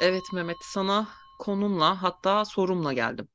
[0.00, 3.28] Evet Mehmet, sana konumla hatta sorumla geldim.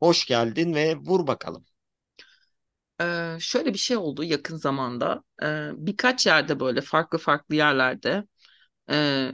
[0.00, 1.64] Hoş geldin ve vur bakalım.
[3.00, 5.22] Ee, şöyle bir şey oldu yakın zamanda.
[5.42, 8.24] Ee, birkaç yerde böyle farklı farklı yerlerde
[8.90, 9.32] e,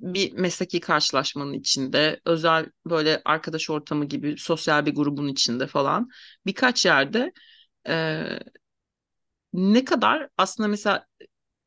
[0.00, 6.10] bir mesleki karşılaşmanın içinde, özel böyle arkadaş ortamı gibi sosyal bir grubun içinde falan
[6.46, 7.32] birkaç yerde
[7.88, 8.24] e,
[9.52, 11.06] ne kadar aslında mesela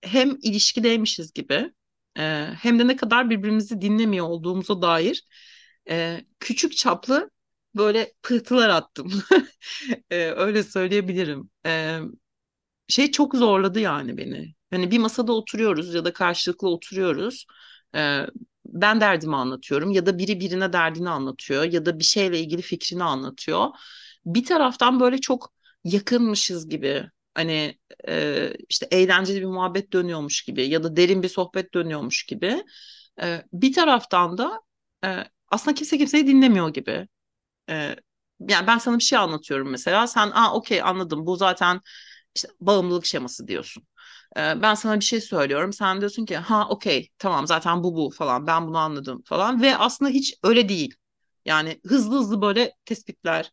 [0.02, 1.74] hem ilişkideymişiz gibi
[2.20, 2.22] e,
[2.62, 5.26] hem de ne kadar birbirimizi dinlemiyor olduğumuza dair
[5.90, 7.30] e, küçük çaplı
[7.76, 9.12] böyle pıhtılar attım.
[10.12, 11.50] E, öyle söyleyebilirim.
[11.66, 12.00] E,
[12.88, 14.56] şey çok zorladı yani beni.
[14.72, 17.46] Hani bir masada oturuyoruz ya da karşılıklı oturuyoruz.
[17.96, 18.26] E,
[18.66, 23.04] ben derdimi anlatıyorum ya da biri birine derdini anlatıyor ya da bir şeyle ilgili fikrini
[23.04, 23.68] anlatıyor.
[24.26, 25.54] Bir taraftan böyle çok
[25.84, 31.74] yakınmışız gibi hani e, işte eğlenceli bir muhabbet dönüyormuş gibi ya da derin bir sohbet
[31.74, 32.64] dönüyormuş gibi.
[33.22, 34.62] E, bir taraftan da
[35.06, 37.08] e, aslında kimse kimseyi dinlemiyor gibi.
[37.70, 37.96] E,
[38.50, 40.08] yani ben sana bir şey anlatıyorum mesela.
[40.08, 41.82] Sen aa okey anladım bu zaten
[42.36, 43.84] işte bağımlılık şeması diyorsun.
[44.38, 45.74] Ee, ben sana bir şey söylüyorum.
[45.74, 49.62] Sen diyorsun ki ha okey tamam zaten bu bu falan ben bunu anladım falan.
[49.62, 50.96] Ve aslında hiç öyle değil.
[51.46, 53.52] Yani hızlı hızlı böyle tespitler,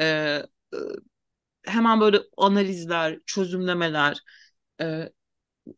[0.00, 0.76] e, e,
[1.66, 4.18] hemen böyle analizler, çözümlemeler.
[4.80, 5.08] E,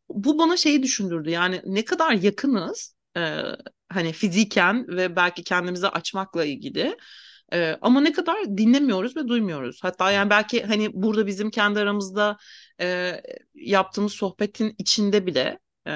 [0.09, 1.31] bu bana şeyi düşündürdü.
[1.31, 3.43] Yani ne kadar yakınız e,
[3.89, 6.97] hani fiziken ve belki kendimizi açmakla ilgili.
[7.53, 9.79] E, ama ne kadar dinlemiyoruz ve duymuyoruz.
[9.83, 12.37] Hatta yani belki hani burada bizim kendi aramızda
[12.81, 13.21] e,
[13.55, 15.91] yaptığımız sohbetin içinde bile e,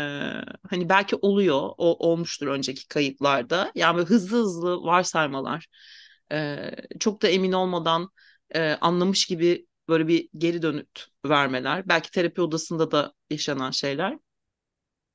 [0.71, 3.73] hani belki oluyor, o olmuştur önceki kayıtlarda.
[3.75, 5.67] Yani hızlı hızlı varsaymalar,
[6.33, 8.09] e, çok da emin olmadan
[8.55, 11.89] e, anlamış gibi böyle bir geri dönüt vermeler.
[11.89, 14.19] Belki terapi odasında da yaşanan şeyler.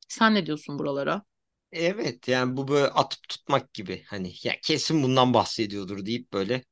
[0.07, 1.23] Sen ne diyorsun buralara?
[1.71, 6.63] Evet yani bu böyle atıp tutmak gibi hani ya kesin bundan bahsediyordur deyip böyle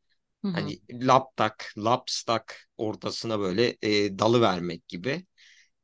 [0.42, 0.72] Hı hı.
[0.72, 5.26] hani laptak, lapstak ortasına böyle e, dalı vermek gibi.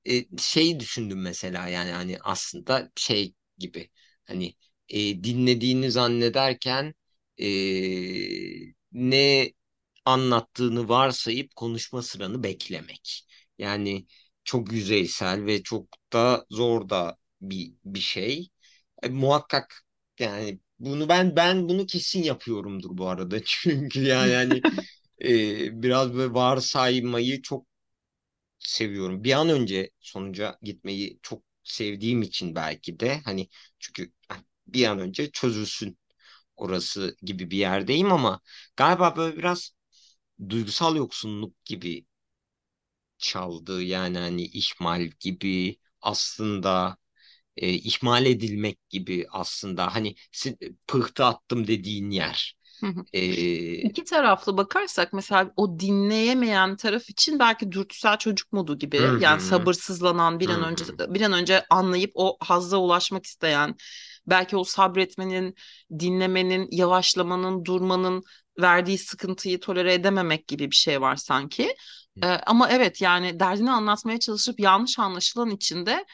[0.10, 3.92] E, şeyi düşündüm mesela yani hani aslında şey gibi
[4.26, 4.56] hani
[4.90, 6.96] e, dinlediğini zannederken
[7.38, 7.46] e,
[8.92, 9.54] ne
[10.08, 13.28] anlattığını varsayıp konuşma sıranı beklemek.
[13.58, 14.08] Yani
[14.44, 18.50] çok yüzeysel ve çok da zor da bir bir şey.
[19.04, 19.84] E, muhakkak
[20.20, 23.44] yani bunu ben ben bunu kesin yapıyorumdur bu arada.
[23.46, 24.66] Çünkü yani hani
[25.22, 27.68] e, biraz böyle varsaymayı çok
[28.60, 29.24] seviyorum.
[29.24, 34.12] Bir an önce sonuca gitmeyi çok sevdiğim için belki de hani çünkü
[34.68, 35.98] bir an önce çözülsün
[36.58, 38.42] orası gibi bir yerdeyim ama
[38.78, 39.72] galiba böyle biraz
[40.50, 42.06] duygusal yoksunluk gibi
[43.18, 43.84] çaldı.
[43.84, 46.98] Yani hani ihmal gibi aslında
[47.58, 50.16] e, ihmal edilmek gibi aslında hani
[50.88, 52.58] pıhtı attım dediğin yer.
[52.84, 53.06] Hı hı.
[53.14, 53.22] E,
[53.84, 60.40] İki taraflı bakarsak mesela o dinleyemeyen taraf için belki dürtüsel çocuk modu gibi yani sabırsızlanan
[60.40, 63.76] bir an önce bir an önce anlayıp o hazza ulaşmak isteyen
[64.28, 65.56] belki o sabretmenin
[66.00, 68.24] dinlemenin yavaşlamanın durmanın
[68.62, 71.76] verdiği sıkıntıyı tolere edememek gibi bir şey var sanki.
[72.24, 76.06] Ee, ama evet yani derdini anlatmaya çalışıp yanlış anlaşılan içinde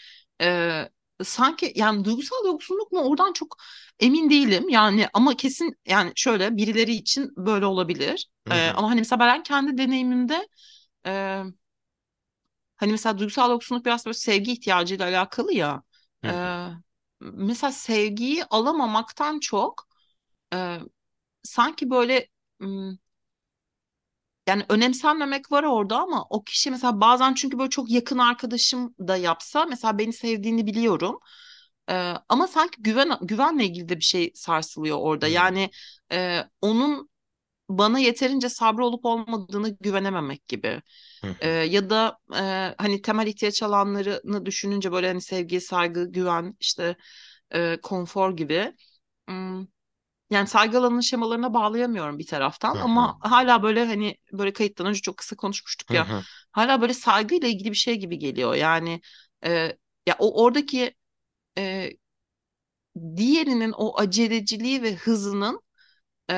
[0.41, 0.89] e,
[1.23, 3.57] sanki yani duygusal yoksunluk mu oradan çok
[3.99, 8.29] Emin değilim yani ama kesin yani şöyle birileri için böyle olabilir.
[8.47, 10.47] hı Ee, ama hani mesela ben kendi deneyimimde
[11.07, 11.43] e,
[12.75, 15.83] hani mesela duygusal yoksunluk biraz böyle sevgi ihtiyacıyla alakalı ya.
[16.23, 16.67] hı hı, Ee,
[17.33, 19.87] mesela sevgiyi alamamaktan çok
[20.55, 20.79] e,
[21.43, 22.29] sanki böyle
[24.47, 29.17] yani önemsenmemek var orada ama o kişi mesela bazen çünkü böyle çok yakın arkadaşım da
[29.17, 31.19] yapsa mesela beni sevdiğini biliyorum.
[31.89, 35.27] Ee, ama sanki güven güvenle ilgili de bir şey sarsılıyor orada.
[35.27, 35.69] Yani
[36.11, 37.09] e, onun
[37.69, 40.81] bana yeterince sabrı olup olmadığını güvenememek gibi.
[41.39, 46.95] Ee, ya da e, hani temel ihtiyaç alanlarını düşününce böyle hani sevgi, saygı, güven, işte
[47.51, 48.75] e, konfor gibi.
[49.29, 49.67] Hmm,
[50.31, 55.17] Yani saygı alanının şemalarına bağlayamıyorum bir taraftan ama hala böyle hani böyle kayıttan önce çok
[55.17, 56.07] kısa konuşmuştuk ya
[56.51, 58.55] hala böyle saygıyla ilgili bir şey gibi geliyor.
[58.55, 59.01] Yani
[59.45, 59.51] e,
[60.07, 60.95] ya o oradaki
[61.57, 61.91] e,
[63.17, 65.61] diğerinin o aceleciliği ve hızının
[66.31, 66.35] e,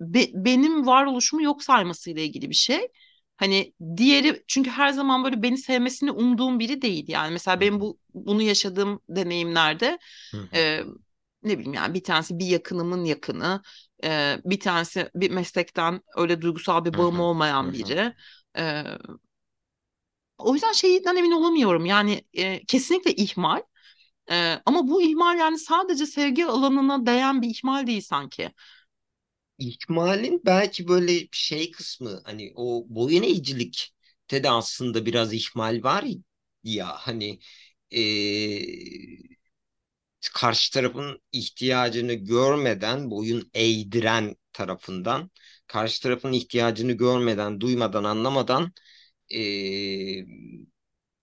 [0.00, 2.88] be- benim varoluşumu yok saymasıyla ilgili bir şey.
[3.36, 7.04] Hani diğeri çünkü her zaman böyle beni sevmesini umduğum biri değil.
[7.08, 9.98] Yani mesela benim bu bunu yaşadığım deneyimlerde
[10.54, 10.80] e,
[11.42, 13.62] ne bileyim yani bir tanesi bir yakınımın yakını,
[14.04, 18.14] e, bir tanesi bir meslekten öyle duygusal bir bağım olmayan biri.
[18.58, 18.84] E,
[20.38, 21.86] o yüzden şeyden emin olamıyorum.
[21.86, 23.62] Yani e, kesinlikle ihmal.
[24.30, 28.52] Ee, ama bu ihmal yani sadece sevgi alanına değen bir ihmal değil sanki.
[29.58, 36.04] İhmalin belki böyle şey kısmı hani o boyun eğicilikte de aslında biraz ihmal var
[36.64, 37.38] ya hani
[37.90, 39.18] eee,
[40.34, 45.30] karşı tarafın ihtiyacını görmeden boyun eğdiren tarafından
[45.66, 48.72] karşı tarafın ihtiyacını görmeden duymadan anlamadan
[49.30, 50.26] eee,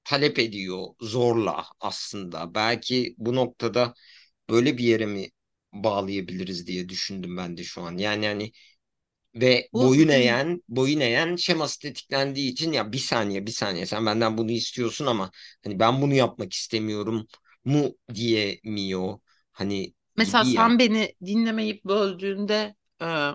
[0.03, 2.55] talep ediyor zorla aslında.
[2.55, 3.93] Belki bu noktada
[4.49, 5.29] böyle bir yere mi
[5.73, 7.97] bağlayabiliriz diye düşündüm ben de şu an.
[7.97, 8.51] Yani hani
[9.35, 14.05] ve Bu boyun eğen, boyun eğen şeması tetiklendiği için ya bir saniye bir saniye sen
[14.05, 15.31] benden bunu istiyorsun ama
[15.63, 17.27] hani ben bunu yapmak istemiyorum
[17.65, 19.19] mu diyemiyor.
[19.51, 20.71] Hani mesela gibi ya.
[20.71, 23.29] sen beni dinlemeyip böldüğünde e,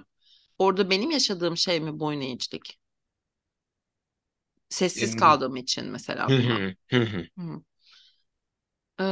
[0.58, 2.79] orada benim yaşadığım şey mi boyun eğicilik?
[4.69, 6.35] Sessiz kaldığım için mesela
[7.38, 7.62] Hı.
[9.00, 9.05] Ee,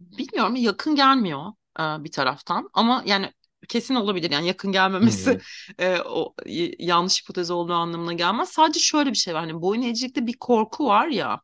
[0.00, 3.32] bilmiyorum yakın gelmiyor e, bir taraftan ama yani
[3.68, 5.40] kesin olabilir yani yakın gelmemesi hı,
[5.78, 6.34] e, o
[6.78, 8.48] yanlış hipotez olduğu anlamına gelmez.
[8.48, 11.40] Sadece şöyle bir şey var hani boyun eğicilikte bir korku var ya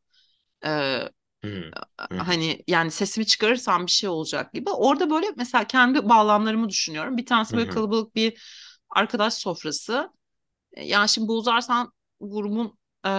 [0.67, 1.01] e,
[1.45, 1.73] hı
[2.11, 4.71] hı, hani yani sesimi çıkarırsam bir şey olacak gibi.
[4.71, 7.17] Orada böyle mesela kendi bağlamlarımı düşünüyorum.
[7.17, 8.43] Bir tanesi böyle kalabalık bir
[8.91, 10.11] arkadaş sofrası.
[10.75, 13.11] E, Yani şimdi bozarsan grubun e,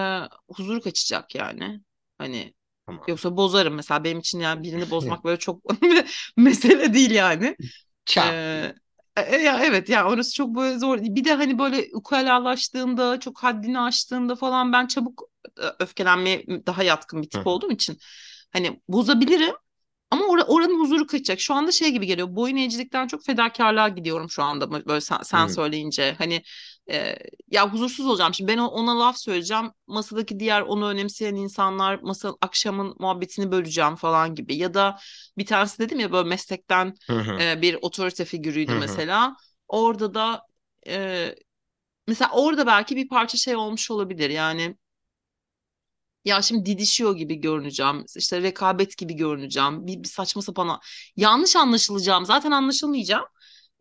[0.48, 1.80] huzuru kaçacak yani.
[2.18, 2.54] Hani
[2.86, 3.08] Tamam.
[3.08, 5.62] yoksa bozarım mesela benim için yani birini bozmak böyle çok
[6.36, 7.56] mesele değil yani.
[8.04, 8.74] Çat Ee, diye.
[9.16, 10.98] e, ya evet ya orası çok böyle zor.
[11.02, 15.22] Bir de hani böyle ukalalaştığında, çok haddini aştığında falan ben çabuk
[15.62, 17.98] e, öfkelenmeye daha yatkın bir tip hı, olduğum için
[18.52, 19.54] hani bozabilirim
[20.10, 21.40] ama ora- oranın huzuru kaçacak.
[21.40, 22.36] Şu anda şey gibi geliyor.
[22.36, 26.14] Boyun eğicilikten çok fedakarlığa gidiyorum şu anda böyle sen, sen hı, söyleyince.
[26.18, 26.42] Hani
[26.90, 27.16] e,
[27.50, 28.34] ya huzursuz olacağım.
[28.34, 29.70] Şimdi ben ona laf söyleyeceğim.
[29.86, 34.56] Masadaki diğer onu önemseyen insanlar masa akşamın muhabbetini böleceğim falan gibi.
[34.56, 34.98] Ya da
[35.38, 36.94] bir tanesi dedim ya böyle meslekten
[37.38, 39.36] e, bir otorite figürüydü mesela.
[39.68, 40.42] Orada da
[40.86, 41.34] e,
[42.06, 44.30] mesela orada belki bir parça şey olmuş olabilir.
[44.30, 44.76] Yani
[46.24, 48.04] ya şimdi didişiyor gibi görüneceğim.
[48.16, 49.86] işte rekabet gibi görüneceğim.
[49.86, 50.80] Bir, bir saçma sapan
[51.16, 52.26] yanlış anlaşılacağım.
[52.26, 53.24] Zaten anlaşılmayacağım.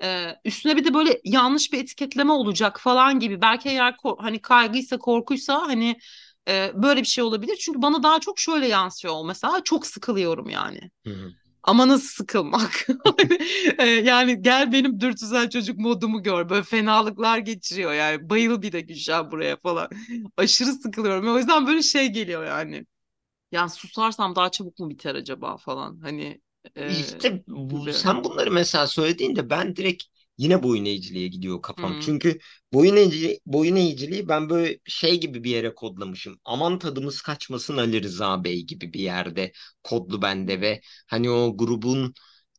[0.04, 3.42] Ee, üstüne bir de böyle yanlış bir etiketleme olacak falan gibi.
[3.42, 6.00] Belki eğer hani kaygıysa korkuysa hani
[6.48, 7.56] e, böyle bir şey olabilir.
[7.62, 9.64] Çünkü bana daha çok şöyle yansıyor o mesela.
[9.64, 10.92] Çok sıkılıyorum yani.
[11.06, 11.34] hı hı.
[11.64, 12.88] Ama nasıl sıkılmak?
[14.04, 16.50] Yani gel benim dürtüsel çocuk modumu gör.
[16.50, 18.30] Böyle fenalıklar geçiriyor yani.
[18.30, 19.90] Bayıl bir de Gülşah buraya falan.
[20.38, 21.34] Aşırı sıkılıyorum.
[21.36, 22.86] O yüzden böyle şey geliyor yani.
[23.52, 26.00] Yani susarsam daha çabuk mu biter acaba falan.
[26.02, 26.42] Hani
[26.76, 30.04] e, İşte bu, sen bunları mesela söylediğinde ben direkt
[30.38, 31.96] yine boyun eğiciliğe gidiyor kafam.
[31.96, 32.00] Hmm.
[32.00, 32.40] Çünkü
[32.74, 36.40] boyun eğiciliği, boyun eğiciliği ben böyle şey gibi bir yere kodlamışım.
[36.46, 39.52] Aman tadımız kaçmasın Ali Rıza Bey gibi bir yerde
[39.84, 42.14] kodlu bende ve hani o grubun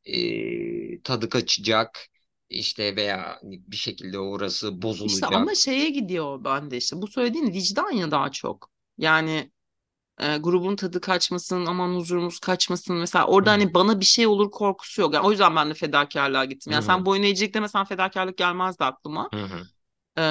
[0.04, 2.06] e, tadı kaçacak
[2.50, 5.54] işte veya hani bir şekilde orası İşte ama bozulacak.
[5.54, 6.96] şeye gidiyor bende işte.
[7.02, 8.70] Bu söylediğin vicdan ya daha çok.
[8.98, 9.52] Yani
[10.20, 12.96] e, grubun tadı kaçmasın, aman huzurumuz kaçmasın.
[12.96, 15.14] Mesela orada hı, hani bana bir şey olur korkusu yok.
[15.14, 16.72] Yani o yüzden ben de fedakarlığa gittim.
[16.72, 19.30] hı Yani sen hı, boyun eğecek demesen fedakarlık gelmezdi aklıma.
[19.32, 19.68] hı hı,
[20.18, 20.22] E,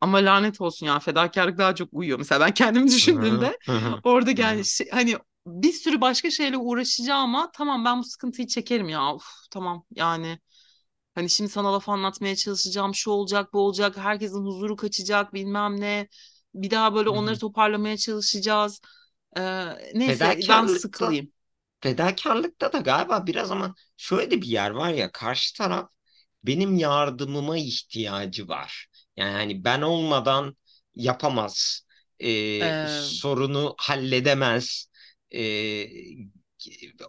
[0.00, 2.18] ama lanet olsun ya fedakarlık daha çok uyuyor.
[2.18, 3.58] Mesela ben kendimi düşündüğümde
[4.02, 5.16] orada yani şey- hani
[5.46, 9.14] bir sürü başka şeyle uğraşacağım ama tamam ben bu sıkıntıyı çekerim ya.
[9.14, 10.38] Uf, tamam yani
[11.14, 12.94] Hani şimdi sana laf anlatmaya çalışacağım.
[12.94, 13.96] Şu olacak, bu olacak.
[13.96, 16.08] Herkesin huzuru kaçacak, bilmem ne.
[16.54, 18.80] Bir daha böyle onları toparlamaya çalışacağız.
[19.36, 19.42] Ee,
[19.94, 21.32] neyse ben sıkılayım.
[21.80, 25.90] Fedakarlıkta da galiba biraz ama şöyle de bir yer var ya karşı taraf
[26.44, 28.88] benim yardımıma ihtiyacı var.
[29.16, 30.56] Yani hani ben olmadan
[30.94, 31.86] yapamaz,
[32.20, 32.28] e,
[32.60, 34.88] Ee, sorunu halledemez.
[35.34, 35.40] E,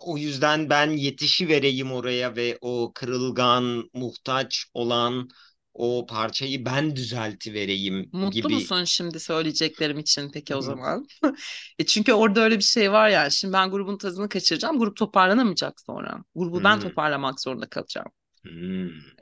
[0.01, 5.29] o yüzden ben yetişi vereyim oraya ve o kırılgan, muhtaç olan
[5.77, 8.53] o parçayı ben düzelti vereyim mutlu gibi.
[8.53, 11.07] musun şimdi söyleyeceklerim için peki o zaman?
[11.79, 13.31] E çünkü orada öyle bir şey var yani.
[13.31, 14.79] Şimdi ben grubun tadını kaçıracağım.
[14.79, 16.23] Grup toparlanamayacak sonra.
[16.35, 18.07] Grubu ben toparlamak zorunda kalacağım.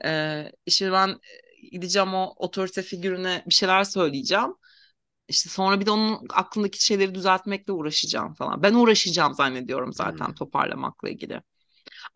[0.04, 4.54] Ee, şimdi ben e, gideceğim o otorite figürüne bir şeyler söyleyeceğim.
[5.28, 8.62] İşte sonra bir de onun aklındaki şeyleri düzeltmekle uğraşacağım falan.
[8.62, 11.42] Ben uğraşacağım zannediyorum zaten toparlamakla ilgili.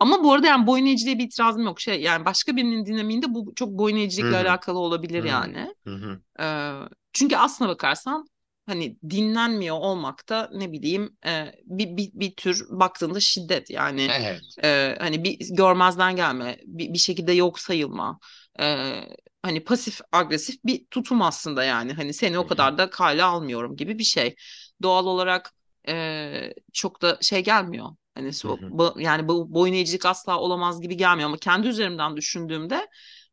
[0.00, 1.80] Ama bu arada yani boyun eğiciliğe bir itirazım yok.
[1.80, 5.74] Şey yani başka birinin dinamiğinde bu çok boyun eğicilikle hı, alakalı olabilir hı yani.
[5.84, 6.20] hı, hı.
[6.40, 6.72] Ee,
[7.12, 8.26] çünkü aslına bakarsan
[8.66, 14.40] hani dinlenmiyor olmak da ne bileyim e, bir, bir, bir tür baktığında şiddet yani Evet.
[14.64, 18.18] e, hani bir görmezden gelme bir, bir şekilde yok sayılma
[18.60, 18.94] e,
[19.42, 23.98] hani pasif agresif bir tutum aslında yani hani seni o kadar da kale almıyorum gibi
[23.98, 24.36] bir şey
[24.82, 25.52] doğal olarak
[25.88, 28.72] e, çok da şey gelmiyor Hani Hı hı.
[28.78, 32.88] ba- yani bu boyun eğicilik asla olamaz gibi gelmiyor ama kendi üzerimden düşündüğümde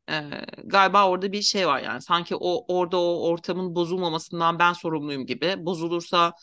[0.09, 0.21] e,
[0.63, 5.55] galiba orada bir şey var yani sanki o orada o ortamın bozulmamasından ben sorumluyum gibi.
[5.59, 6.33] Bozulursa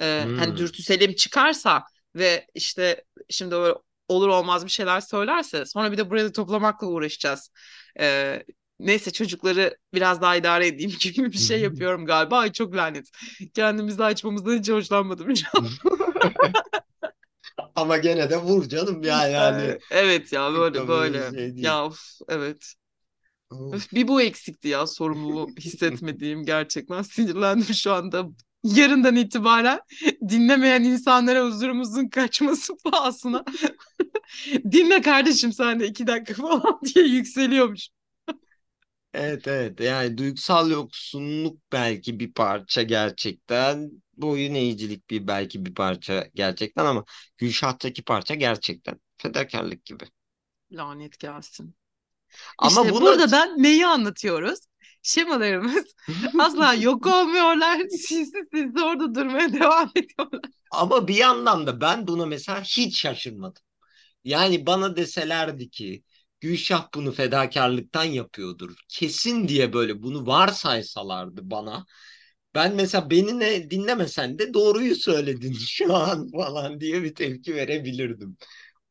[0.00, 0.56] e, hani Hmm.
[0.56, 1.84] dürtüselim çıkarsa
[2.16, 3.74] ve işte şimdi öyle
[4.08, 7.50] olur olmaz bir şeyler söylerse sonra bir de burayı toplamakla uğraşacağız.
[8.00, 8.42] E,
[8.80, 12.38] neyse çocukları biraz daha idare edeyim gibi bir şey yapıyorum galiba.
[12.38, 13.10] Ay çok lanet.
[13.54, 15.28] Kendimizi açmamızdan hiç hoşlanmadım.
[17.74, 21.64] Ama gene de vur canım yani hani Ee, Evet ya böyle böyle şey değil.
[21.64, 22.74] Ya of, evet.
[23.50, 23.88] Of.
[23.92, 28.26] bir bu eksikti ya sorumluluğu hissetmediğim gerçekten sinirlendim şu anda.
[28.64, 29.80] Yarından itibaren
[30.28, 33.44] dinlemeyen insanlara huzurumuzun kaçması pahasına
[34.72, 37.88] dinle kardeşim sen de iki dakika falan diye yükseliyormuş.
[39.14, 46.26] Evet evet yani duygusal yoksunluk belki bir parça gerçekten boyun eğicilik bir belki bir parça
[46.34, 47.04] gerçekten ama
[47.38, 50.04] Gülşah'taki parça gerçekten fedakarlık gibi.
[50.70, 51.74] Lanet gelsin.
[52.58, 54.60] Ama İşte buna burada da neyi anlatıyoruz?
[55.02, 55.94] Şemalarımız
[56.38, 57.80] asla yok olmuyorlar.
[57.90, 60.42] Sinsi sinsi orada durmaya devam ediyorlar.
[60.70, 63.62] ama bir yandan da ben buna mesela hiç şaşırmadım.
[64.24, 66.04] Yani bana deselerdi ki
[66.40, 68.76] Gülşah bunu fedakarlıktan yapıyordur.
[68.88, 71.86] Kesin diye böyle bunu varsaysalardı bana.
[72.54, 78.36] Ben mesela beni ne dinlemesen de doğruyu söyledin şu an falan diye bir tepki verebilirdim.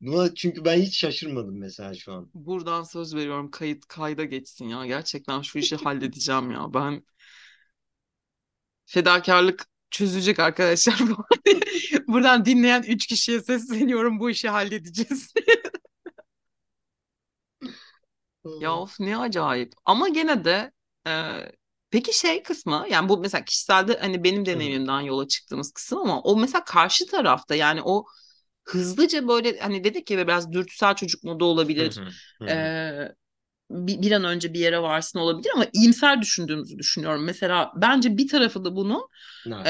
[0.01, 2.31] Buna çünkü ben hiç şaşırmadım mesela şu an.
[2.33, 4.85] Buradan söz veriyorum kayıt kayda geçsin ya.
[4.85, 6.73] Gerçekten şu işi halledeceğim ya.
[6.73, 7.03] Ben
[8.85, 10.95] fedakarlık çözülecek arkadaşlar.
[12.07, 15.33] Buradan dinleyen üç kişiye sesleniyorum bu işi halledeceğiz.
[18.59, 19.73] Ya of ne acayip.
[19.85, 20.71] Ama gene de
[21.07, 21.11] e,
[21.93, 26.37] peki şey kısmı yani bu mesela kişiselde hani benim deneyimimden yola çıktığımız kısım ama o
[26.37, 28.05] mesela karşı tarafta yani o
[28.63, 31.99] hızlıca böyle hani dedik ya biraz dürtüsel çocuk modu olabilir.
[32.47, 33.15] E, hı.
[33.69, 37.23] bir, bir an önce bir yere varsın olabilir ama iyimser düşündüğümüzü düşünüyorum.
[37.23, 39.09] Mesela bence bir tarafı da bunu
[39.65, 39.69] e,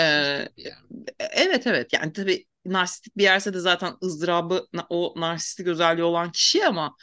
[0.57, 0.73] yer.
[1.19, 6.65] evet evet yani tabii narsistik bir yerse de zaten ızdırabı o narsistik özelliği olan kişi
[6.65, 6.95] ama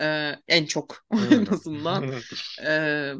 [0.00, 2.12] e, en çok en azından
[2.66, 3.12] e,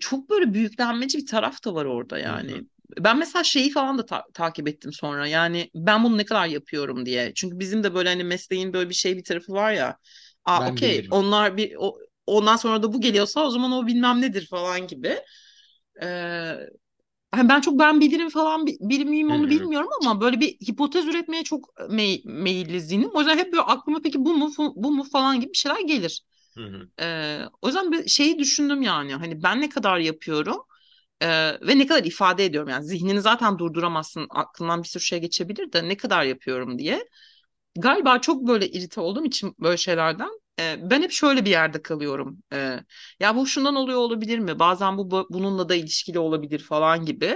[0.00, 2.36] çok böyle büyüklenmeci bir taraf da var orada hı, hı.
[2.38, 2.62] yani.
[3.00, 7.06] Ben mesela şeyi falan da ta- takip ettim sonra yani ben bunu ne kadar yapıyorum
[7.06, 7.32] diye.
[7.34, 9.98] Çünkü bizim de böyle hani mesleğin böyle bir şey bir tarafı var ya.
[10.44, 14.46] Aa okey onlar bir o, ondan sonra da bu geliyorsa o zaman o bilmem nedir
[14.46, 15.18] falan gibi.
[16.02, 16.56] Ee,
[17.32, 20.40] hani ben çok ben bilirim falan bi- bilir miyim Hı onu hı, bilmiyorum ama böyle
[20.40, 23.10] bir hipotez üretmeye çok mey meyilli zihnim.
[23.14, 26.22] O yüzden hep böyle aklıma peki bu mu bu mu falan gibi bir şeyler gelir.
[26.56, 26.88] Hı
[27.62, 30.56] o yüzden bir şeyi düşündüm yani hani ben ne kadar yapıyorum
[31.22, 31.28] ee,
[31.68, 35.88] ve ne kadar ifade ediyorum yani zihnini zaten durduramazsın aklından bir sürü şey geçebilir de
[35.88, 37.08] ne kadar yapıyorum diye.
[37.78, 42.38] Galiba çok böyle irite olduğum için böyle şeylerden e, ben hep şöyle bir yerde kalıyorum.
[42.52, 42.80] E,
[43.20, 44.58] ya bu şundan oluyor olabilir mi?
[44.58, 47.26] Bazen bu bu- bununla da ilişkili olabilir falan gibi.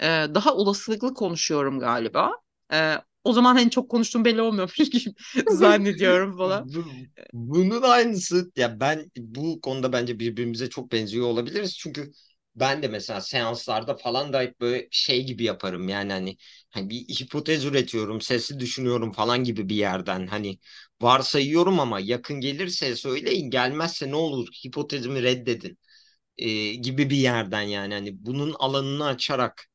[0.00, 2.32] E, daha olasılıklı konuşuyorum galiba.
[2.72, 5.14] E, o zaman hani çok konuştuğum belli olmuyormuş gibi
[5.48, 6.66] zannediyorum falan.
[6.74, 11.76] Bu- Bunun aynısı ya ben bu konuda bence birbirimize çok benziyor olabiliriz.
[11.78, 12.12] Çünkü
[12.56, 15.88] ben de mesela seanslarda falan da hep böyle şey gibi yaparım.
[15.88, 16.36] Yani hani,
[16.70, 20.26] hani bir hipotez üretiyorum, sesli düşünüyorum falan gibi bir yerden.
[20.26, 20.58] Hani
[21.02, 25.78] varsayıyorum ama yakın gelirse söyleyin, gelmezse ne olur hipotezimi reddedin
[26.38, 27.94] e, gibi bir yerden yani.
[27.94, 29.66] Hani bunun alanını açarak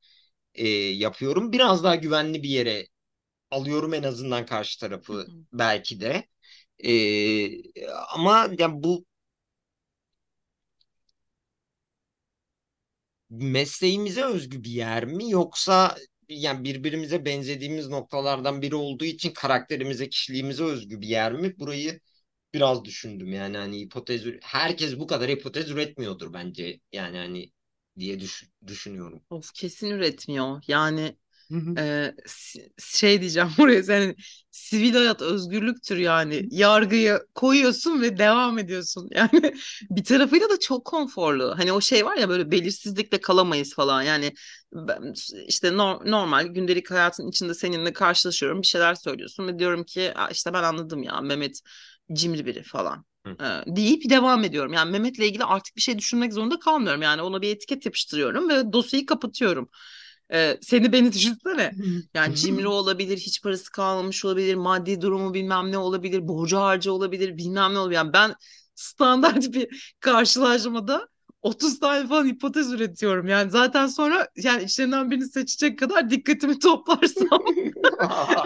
[0.56, 1.52] e, yapıyorum.
[1.52, 2.88] Biraz daha güvenli bir yere
[3.52, 6.28] alıyorum en azından karşı tarafı belki de.
[6.86, 7.50] Ee,
[8.16, 9.06] ama ya bu
[13.30, 15.98] mesleğimize özgü bir yer mi yoksa
[16.30, 21.60] yani birbirimize benzediğimiz noktalardan biri olduğu için karakterimize, kişiliğimize özgü bir yer mi?
[21.60, 22.00] Burayı
[22.54, 27.52] biraz düşündüm yani hani hipotez herkes bu kadar hipotez üretmiyordur bence yani hani
[28.00, 29.22] diye düş- düşünüyorum.
[29.30, 30.64] Of kesin üretmiyor.
[30.68, 31.16] Yani
[31.52, 31.74] Hı.
[31.78, 32.16] Ee,
[32.80, 34.16] şey diyeceğim buraya senin
[34.52, 36.48] sivil hayat özgürlüktür yani.
[36.52, 39.10] Yargıyı koyuyorsun ve devam ediyorsun.
[39.16, 39.54] Yani
[39.92, 41.54] bir tarafıyla da çok konforlu.
[41.58, 44.02] Hani o şey var ya böyle belirsizlikle kalamayız falan.
[44.02, 44.34] Yani
[45.48, 50.30] işte nor- normal gündelik hayatın içinde seninle karşılaşıyorum bir şeyler söylüyorsun ve diyorum ki "Aa,
[50.30, 51.60] işte ben anladım ya Mehmet
[52.14, 53.64] cimri biri falan Hı.
[53.68, 54.74] Deyip devam ediyorum.
[54.74, 57.02] Yani Mehmet'le ilgili artık bir şey düşünmek zorunda kalmıyorum.
[57.02, 59.70] Yani ona bir etiket yapıştırıyorum ve dosyayı kapatıyorum.
[60.34, 61.72] Ee, seni beni düşünsene.
[62.14, 67.38] Yani cimri olabilir, hiç parası kalmamış olabilir, maddi durumu bilmem ne olabilir, borcu harcı olabilir,
[67.38, 67.96] bilmem ne olabilir.
[67.96, 68.36] Yani ben
[68.76, 71.08] standart bir karşılaşmada
[71.42, 73.28] 30 tane falan hipotez üretiyorum.
[73.28, 77.44] Yani zaten sonra yani içlerinden birini seçecek kadar dikkatimi toplarsam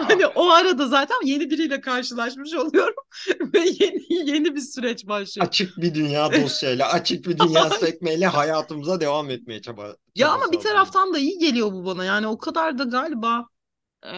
[0.08, 2.94] hani o arada zaten yeni biriyle karşılaşmış oluyorum
[3.54, 5.46] ve yeni yeni bir süreç başlıyor.
[5.46, 10.60] Açık bir dünya dosyayla, açık bir dünya sekmeyle hayatımıza devam etmeye çaba Ya ama bir
[10.60, 12.04] taraftan da iyi geliyor bu bana.
[12.04, 13.46] Yani o kadar da galiba
[14.06, 14.12] e,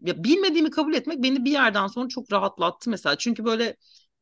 [0.00, 3.18] ya bilmediğimi kabul etmek beni bir yerden sonra çok rahatlattı mesela.
[3.18, 3.76] Çünkü böyle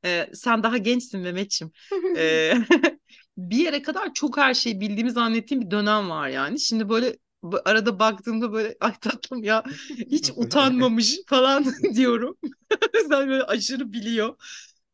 [0.04, 1.72] e, sen daha gençsin Mehmetçim.
[2.18, 2.54] E,
[3.38, 6.60] bir yere kadar çok her şeyi bildiğimi zannettiğim bir dönem var yani.
[6.60, 7.16] Şimdi böyle
[7.64, 9.64] arada baktığımda böyle ay tatlım ya
[10.10, 11.64] hiç utanmamış falan
[11.94, 12.36] diyorum.
[13.08, 14.36] Sen böyle aşırı biliyor.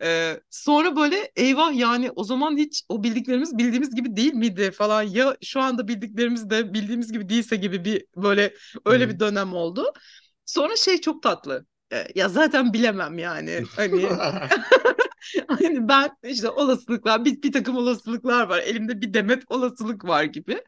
[0.03, 5.03] Ee, sonra böyle eyvah yani o zaman hiç o bildiklerimiz bildiğimiz gibi değil miydi falan
[5.03, 9.93] ya şu anda bildiklerimiz de bildiğimiz gibi değilse gibi bir böyle öyle bir dönem oldu.
[10.47, 11.67] Sonra şey çok tatlı.
[11.95, 13.65] Ee, ya zaten bilemem yani.
[13.77, 14.07] Hani
[15.49, 18.59] hani ben işte olasılıklar bir, bir takım olasılıklar var.
[18.59, 20.63] Elimde bir demet olasılık var gibi.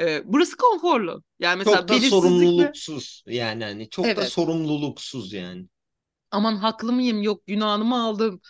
[0.00, 1.22] Ee, burası konforlu.
[1.38, 5.66] Yani mesela Çok da belirsizlikle sorumluluksuz yani hani çok da evet sorumluluksuz yani.
[6.30, 8.40] aman haklı mıyım yok günahımı aldım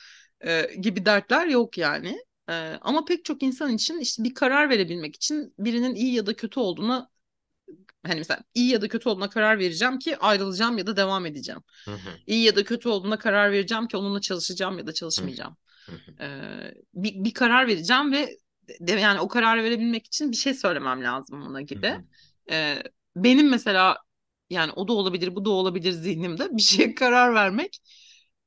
[0.40, 2.18] e, gibi dertler yok yani.
[2.48, 6.36] E, ama pek çok insan için işte bir karar verebilmek için birinin iyi ya da
[6.36, 7.10] kötü olduğuna
[8.06, 11.62] hani mesela iyi ya da kötü olduğuna karar vereceğim ki ayrılacağım ya da devam edeceğim.
[11.84, 15.22] Hı hı, İyi ya da kötü olduğuna karar vereceğim ki onunla çalışacağım ya da hı
[15.22, 15.56] çalışmayacağım.
[15.86, 16.14] hı, hı.
[16.20, 16.26] E,
[16.94, 18.38] bir, bir karar vereceğim ve
[18.80, 21.86] de, yani o kararı verebilmek için bir şey söylemem lazım ona Hı gibi.
[21.86, 22.04] hı.
[22.50, 22.82] E,
[23.16, 23.96] benim mesela
[24.50, 27.78] yani o da olabilir bu da olabilir zihnimde bir şeye karar vermek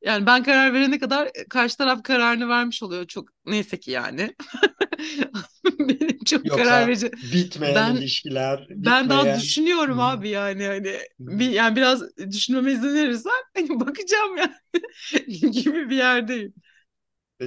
[0.01, 4.35] yani ben karar verene kadar e, karşı taraf kararını vermiş oluyor çok neyse ki yani.
[5.79, 7.11] Benim çok karar Yoksa verici.
[7.21, 12.17] bitmeyen Ben ilişkiler, ben daha bitmeyen düşünüyorum hı, abi yani hani hı bir, yani biraz
[12.17, 14.55] düşünmeme izin verirsen hani bakacağım yani
[15.51, 16.53] gibi bir yerdeyim.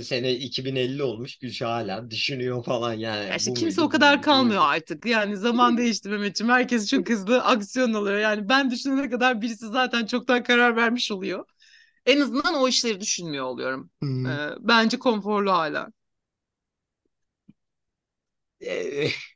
[0.02, 2.94] Sene 2050 olmuş Gülşah hala düşünüyor falan
[3.28, 4.64] Ya yani işte bu kimse o muydu bu kadar bu kalmıyor muydu?
[4.64, 5.06] artık.
[5.06, 6.52] Yani zaman değişti Mehmetciğim.
[6.52, 8.18] Herkes çok hızlı aksiyon alıyor.
[8.18, 11.44] Yani ben düşünene kadar birisi zaten çoktan karar vermiş oluyor.
[12.06, 13.90] En azından o işleri düşünmüyor oluyorum.
[14.26, 14.38] Ee, Hı.
[14.60, 15.88] bence konforlu hala.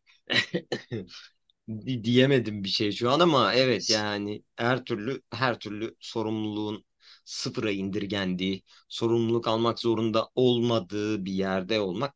[1.68, 6.84] Di- diyemedim bir şey şu an ama evet yani her türlü her türlü sorumluluğun
[7.24, 12.14] sıfıra indirgendiği, sorumluluk almak zorunda olmadığı bir yerde olmak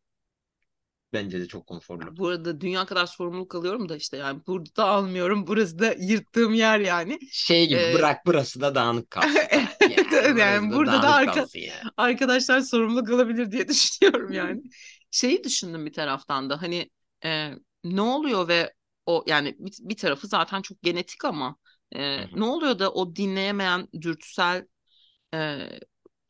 [1.12, 2.04] bence de çok konforlu.
[2.04, 5.46] Ya bu arada dünya kadar sorumluluk alıyorum da işte yani burada da almıyorum.
[5.46, 7.18] Burası da yırttığım yer yani.
[7.32, 9.38] Şey gibi Ee, bırak burası da dağınık kalsın
[10.38, 11.72] yani yani da burada da arka, yani.
[11.96, 14.62] arkadaşlar sorumluluk alabilir diye düşünüyorum yani.
[15.10, 16.90] Şeyi düşündüm bir taraftan da hani
[17.24, 17.50] e,
[17.84, 18.72] ne oluyor ve
[19.06, 21.56] o yani bir, bir tarafı zaten çok genetik ama
[21.96, 24.66] e, ne oluyor da o dinleyemeyen dürtüsel
[25.34, 25.68] e,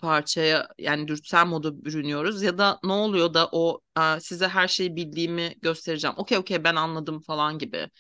[0.02, 3.80] parçaya yani dürtüsel moda bürünüyoruz ya da ne oluyor da o
[4.16, 6.16] e, size her şeyi bildiğimi göstereceğim.
[6.18, 7.90] Okey okey ben anladım falan gibi.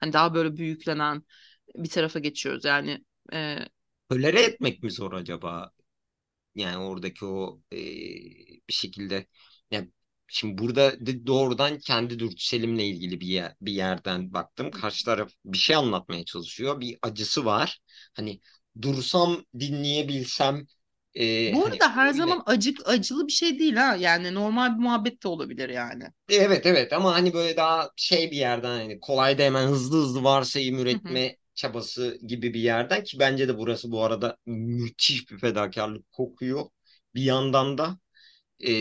[0.00, 1.24] Hani daha böyle büyüklenen
[1.76, 2.66] bir tarafa geçiyoruz.
[2.66, 3.58] Yani e,
[4.10, 5.72] Tolere etmek mi zor acaba?
[6.56, 7.76] Yani oradaki o e,
[8.68, 9.26] bir şekilde
[9.70, 9.90] yani
[10.28, 14.70] şimdi burada doğrudan kendi dürtüselimle ilgili bir yer, bir yerden baktım.
[14.70, 16.80] Karşı taraf bir şey anlatmaya çalışıyor.
[16.80, 17.80] Bir acısı var.
[18.14, 18.40] Hani
[18.82, 20.66] dursam dinleyebilsem
[21.14, 23.96] e, bu hani arada her öyle zaman acık acılı bir şey değil ha.
[23.96, 26.04] Yani normal bir muhabbet de olabilir yani.
[26.28, 30.24] Evet evet ama hani böyle daha şey bir yerden hani kolay da hemen hızlı hızlı
[30.24, 36.12] varsayım üretme çabası gibi bir yerden ki bence de burası bu arada müthiş bir fedakarlık
[36.12, 36.64] kokuyor.
[37.14, 37.98] Bir yandan da
[38.68, 38.72] e,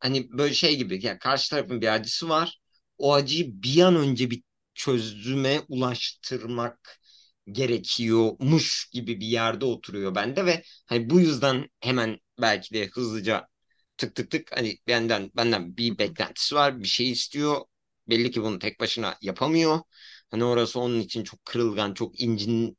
[0.00, 2.60] hani böyle şey gibi yani karşı tarafın bir acısı var.
[2.98, 4.42] O acıyı bir an önce bir
[4.74, 7.00] çözüme ulaştırmak
[7.52, 13.48] gerekiyormuş gibi bir yerde oturuyor bende ve hani bu yüzden hemen belki de hızlıca
[13.96, 17.60] tık tık tık hani benden benden bir beklentisi var, bir şey istiyor.
[18.08, 19.80] Belli ki bunu tek başına yapamıyor.
[20.30, 22.76] Hani orası onun için çok kırılgan, çok incinlik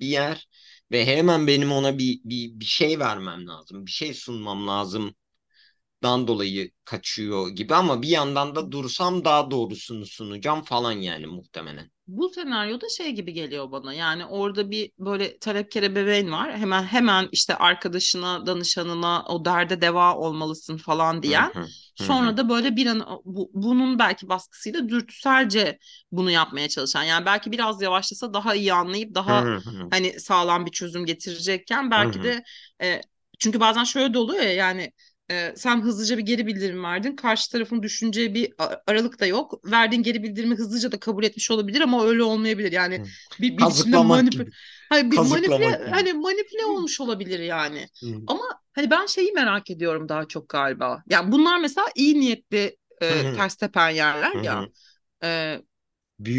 [0.00, 0.48] bir yer
[0.90, 5.14] ve hemen benim ona bir bir bir şey vermem lazım, bir şey sunmam lazım
[6.02, 11.90] dan dolayı kaçıyor gibi ama bir yandan da dursam daha doğrusunu sunacağım falan yani muhtemelen.
[12.12, 13.94] Bu senaryoda şey gibi geliyor bana.
[13.94, 16.56] Yani orada bir böyle talepkere bebeğin var.
[16.58, 21.52] Hemen hemen işte arkadaşına, danışanına o derde deva olmalısın falan diyen.
[21.94, 25.78] Sonra da böyle bir an bu, bunun belki baskısıyla dürtüselce
[26.12, 27.02] bunu yapmaya çalışan.
[27.02, 29.48] Yani belki biraz yavaşlasa daha iyi anlayıp daha
[29.90, 32.42] hani sağlam bir çözüm getirecekken belki de
[32.82, 33.00] e,
[33.38, 34.92] çünkü bazen şöyle de oluyor ya yani
[35.32, 37.16] e, sen hızlıca bir geri bildirim verdin.
[37.16, 38.52] Karşı tarafın düşüneceği bir
[38.86, 39.60] aralık da yok.
[39.64, 42.72] Verdiğin geri bildirimi hızlıca da kabul etmiş olabilir ama öyle olmayabilir.
[42.72, 43.02] Yani hı.
[43.40, 44.50] bir, bir biçimde manipüle
[44.88, 45.90] hani bir manipüle gibi.
[45.90, 47.88] hani manipüle olmuş olabilir yani.
[48.02, 48.42] Hı Ama
[48.72, 51.02] hani ben şeyi merak ediyorum daha çok galiba.
[51.10, 54.66] Yani bunlar mesela iyi niyetli e, hı, ters tepen yerler hı ya.
[55.24, 55.60] E,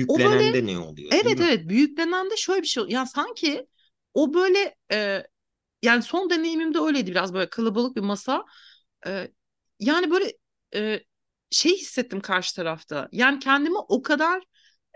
[0.08, 2.84] o böyle ne oluyor evet evet büyüklenen de şöyle bir şey.
[2.88, 3.68] Ya sanki
[4.14, 5.24] o böyle e,
[5.84, 8.46] yani son deneyimimde öyleydi biraz böyle kalabalık bir masa.
[9.08, 9.28] E,
[9.80, 10.34] yani böyle
[10.76, 11.00] e,
[11.52, 13.10] şey hissettim karşı tarafta.
[13.12, 14.44] Yani kendimi o kadar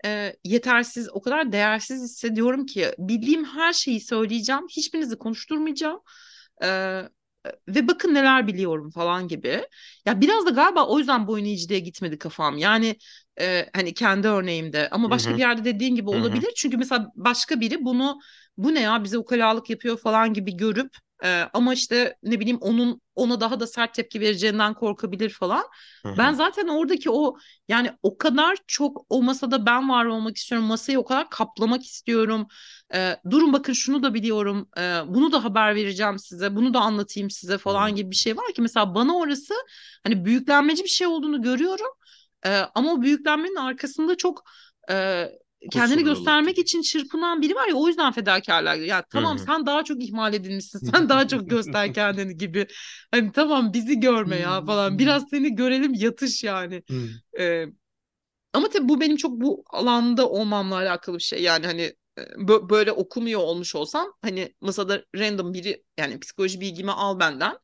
[0.05, 4.63] e, yetersiz, o kadar değersiz hissediyorum ki bildiğim her şeyi söyleyeceğim.
[4.77, 6.01] Hiçbirinizi konuşturmayacağım.
[6.63, 6.67] E,
[7.67, 9.67] ve bakın neler biliyorum falan gibi.
[10.05, 12.57] Ya biraz da galiba o yüzden boyun eğiciliğe gitmedi kafam.
[12.57, 12.95] Yani
[13.39, 16.53] e, hani kendi örneğimde ama başka bir hı, yerde dediğin gibi olabilir.
[16.57, 18.19] Çünkü mesela başka biri bunu
[18.57, 23.01] bu ne ya bize ukalalık yapıyor falan gibi görüp e, ama işte ne bileyim onun
[23.15, 25.63] ona daha da sert tepki vereceğinden korkabilir falan.
[26.03, 30.67] hı Ben zaten oradaki o yani o kadar çok o masada ben var olmak istiyorum.
[30.67, 32.47] Masayı o kadar kaplamak istiyorum.
[32.93, 34.69] E, durun bakın şunu da biliyorum.
[34.77, 36.55] E, bunu da haber vereceğim size.
[36.55, 37.95] Bunu da anlatayım size falan hı.
[37.95, 39.53] gibi bir şey var ki mesela bana orası
[40.03, 41.87] hani büyüklenmeci bir şey olduğunu görüyorum.
[42.45, 44.43] E, ama o büyüklenmenin arkasında çok
[44.91, 45.25] e,
[45.69, 48.75] kendini göstermek için çırpınan biri var ya o yüzden fedakarlar.
[48.75, 50.79] Ya tamam sen daha çok ihmal edilmişsin.
[50.93, 52.67] Sen daha çok göster kendini gibi.
[53.11, 54.99] Hani tamam bizi görme ya falan.
[54.99, 56.83] Biraz seni görelim yatış yani.
[56.89, 57.09] Hı.
[57.39, 57.65] E,
[58.53, 61.43] ama tabii bu benim çok bu alanda olmamla alakalı bir şey.
[61.43, 67.19] Yani hani bö- böyle okumuyor olmuş olsam hani masada random biri yani psikoloji bilgimi al
[67.19, 67.57] benden.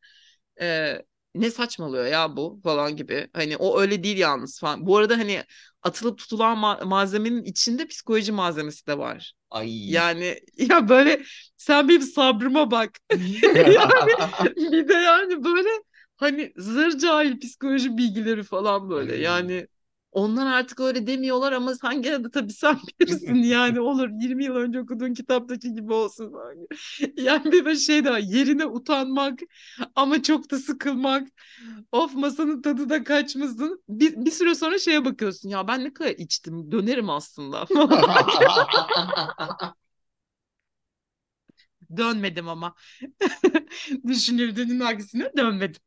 [0.62, 0.98] E,
[1.36, 3.28] ne saçmalıyor ya bu falan gibi.
[3.34, 4.86] Hani o öyle değil yalnız falan.
[4.86, 5.43] Bu arada hani
[5.84, 9.34] atılıp tutulan ma- malzemenin içinde psikoloji malzemesi de var.
[9.50, 9.91] Ay.
[9.91, 11.22] Yani ya böyle
[11.58, 12.91] sen benim sabrıma bak.
[13.43, 13.76] Yani
[14.72, 15.69] bir de yani böyle
[16.17, 19.13] hani zır cahil psikoloji bilgileri falan böyle.
[19.13, 19.22] Ay.
[19.22, 19.67] Yani
[20.13, 24.56] onlar artık öyle demiyorlar ama sen gene de tabii sen bilirsin yani olur 20 yıl
[24.56, 26.34] önce okuduğun kitaptaki gibi olsun.
[27.17, 29.39] Yani bir de şey daha yerine utanmak
[29.95, 31.28] ama çok da sıkılmak.
[31.91, 33.84] Of masanın tadı da kaçmasın.
[33.89, 37.65] Bir, bir süre sonra şeye bakıyorsun ya ben ne kadar içtim dönerim aslında.
[41.97, 42.76] Dönmedim ama.
[44.08, 45.82] Düşünüldüğünün aksine dönmedim.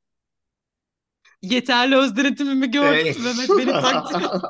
[1.52, 3.18] Yeterli öz denetimimi gördün Evet.
[3.22, 4.32] Mehmet beni takdir.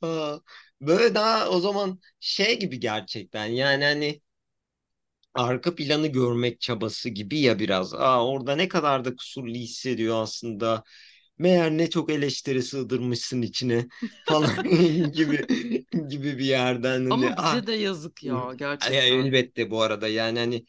[0.00, 0.40] Ha,
[0.80, 4.20] Böyle daha o zaman şey gibi gerçekten yani hani
[5.34, 7.94] arka planı görmek çabası gibi ya biraz.
[7.94, 10.82] Aa, orada ne kadar da kusurlu hissediyor aslında.
[11.38, 13.86] Meğer ne çok eleştiri sığdırmışsın içine
[14.24, 14.62] falan
[15.12, 15.46] gibi
[16.08, 19.16] gibi bir yerden hani Ama ah bize de yazık ya Ay, gerçekten.
[19.18, 20.66] elbette bu arada yani hani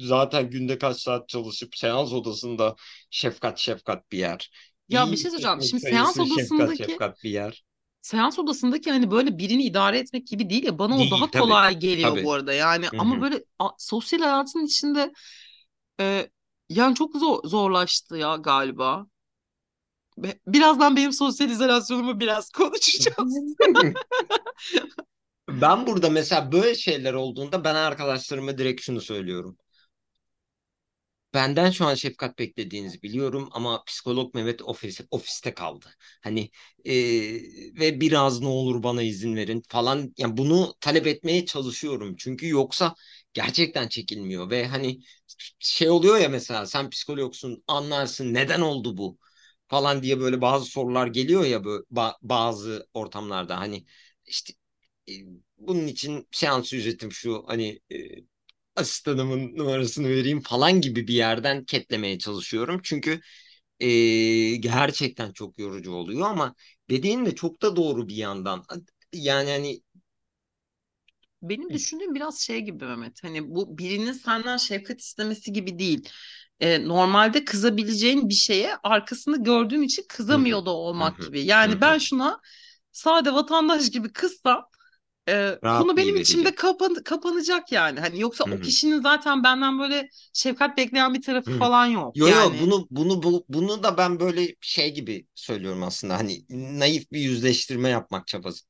[0.00, 2.76] zaten günde kaç saat çalışıp seans odasında
[3.10, 4.50] şefkat şefkat bir yer.
[4.88, 5.62] Ya bir İyi şey söyleyeceğim.
[5.62, 7.64] Şimdi seans sayısı şefkat odasındaki şefkat bir yer.
[8.02, 11.60] seans odasındaki hani böyle birini idare etmek gibi değil ya bana o Değil daha tabii.
[11.60, 12.32] kolay geliyor bu Tabii.
[12.32, 12.52] arada.
[12.52, 15.12] Yani Hı ama böyle a- sosyal hayatın içinde
[16.00, 16.30] e,
[16.70, 19.06] yani çok zor, zorlaştı ya galiba.
[20.46, 23.44] Birazdan benim sosyal izolasyonumu biraz konuşacağız.
[25.48, 29.58] Ben burada mesela böyle şeyler olduğunda ben arkadaşlarıma direkt şunu söylüyorum.
[31.34, 35.86] Benden şu an şefkat beklediğinizi biliyorum ama psikolog Mehmet ofis, ofiste kaldı.
[36.22, 36.50] Hani
[36.84, 36.92] e,
[37.80, 40.14] ve biraz ne olur bana izin verin falan.
[40.18, 42.14] Yani bunu talep etmeye çalışıyorum.
[42.18, 42.94] Çünkü yoksa
[43.32, 45.00] gerçekten çekilmiyor ve hani
[45.58, 49.18] şey oluyor ya mesela sen psikologsun anlarsın neden oldu bu
[49.68, 53.86] falan diye böyle bazı sorular geliyor ya böyle ba- bazı ortamlarda hani
[54.26, 54.54] işte
[55.58, 57.80] bunun için seans ücretim şu hani
[58.78, 62.80] asistanımın numarasını vereyim falan gibi bir yerden ketlemeye çalışıyorum.
[62.84, 63.20] Çünkü
[63.80, 66.54] eee, gerçekten çok yorucu oluyor ama
[66.90, 68.64] dediğin de çok da doğru bir yandan.
[69.14, 69.82] Yani hani
[71.42, 73.24] Benim düşündüğüm biraz şey gibi Mehmet.
[73.24, 76.08] Hani bu birinin senden şefkat istemesi gibi değil.
[76.60, 81.40] Ee, normalde kızabileceğin bir şeye arkasını gördüğün için kızamıyor da olmak gibi.
[81.44, 82.40] Yani ben şuna
[82.92, 84.64] sade vatandaş gibi kızsam
[85.28, 88.00] e, konu benim içimde kapan kapanacak yani.
[88.00, 91.58] Hani yoksa Hı o hı, kişinin zaten benden böyle şefkat bekleyen bir tarafı hı hı.
[91.58, 92.14] falan yok.
[92.14, 92.58] Yo yo Yani.
[92.58, 96.18] bunu bunu bu, bunu da ben böyle şey gibi söylüyorum aslında.
[96.18, 98.64] Hani naif bir yüzleştirme yapmak çabası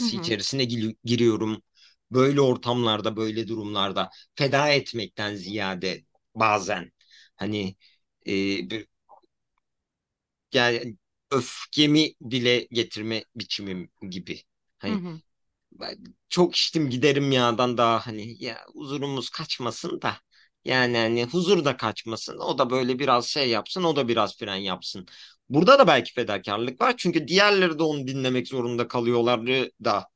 [0.00, 1.62] Hı çabası hı, içerisine gir- giriyorum.
[2.10, 6.92] Böyle ortamlarda, böyle durumlarda feda etmekten ziyade bazen
[7.36, 7.76] hani
[8.26, 8.32] e,
[8.70, 8.86] bir-
[10.52, 10.96] yani
[11.30, 14.42] öfkemi dile getirme biçimim gibi.
[14.86, 15.25] hı Hani hı, ben
[16.28, 20.16] çok içtim giderim yağdan daha hani ya huzurumuz kaçmasın da.
[20.64, 22.38] Yani hani huzur da kaçmasın.
[22.38, 25.06] O da böyle biraz şey yapsın o da biraz fren yapsın.
[25.48, 26.94] Burada da belki fedakarlık var.
[26.98, 29.46] Çünkü diğerleri de onu dinlemek zorunda kalıyorlar
[29.84, 30.08] da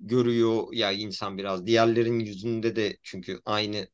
[0.00, 1.66] görüyor ya insan biraz.
[1.66, 3.88] Diğerlerin yüzünde de çünkü aynı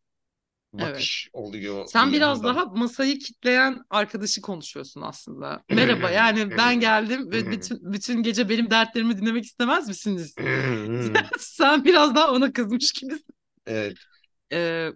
[0.78, 0.94] Evet.
[0.94, 2.56] bakış oluyor bir Sen biraz yandan.
[2.56, 5.62] daha masayı kitleyen arkadaşı konuşuyorsun aslında.
[5.70, 10.34] Merhaba, yani ben geldim ve bütün bütün gece benim dertlerimi dinlemek istemez misiniz?
[11.38, 13.34] Sen biraz daha ona kızmış gibisin.
[13.66, 13.96] Evet.
[14.52, 14.90] Ee,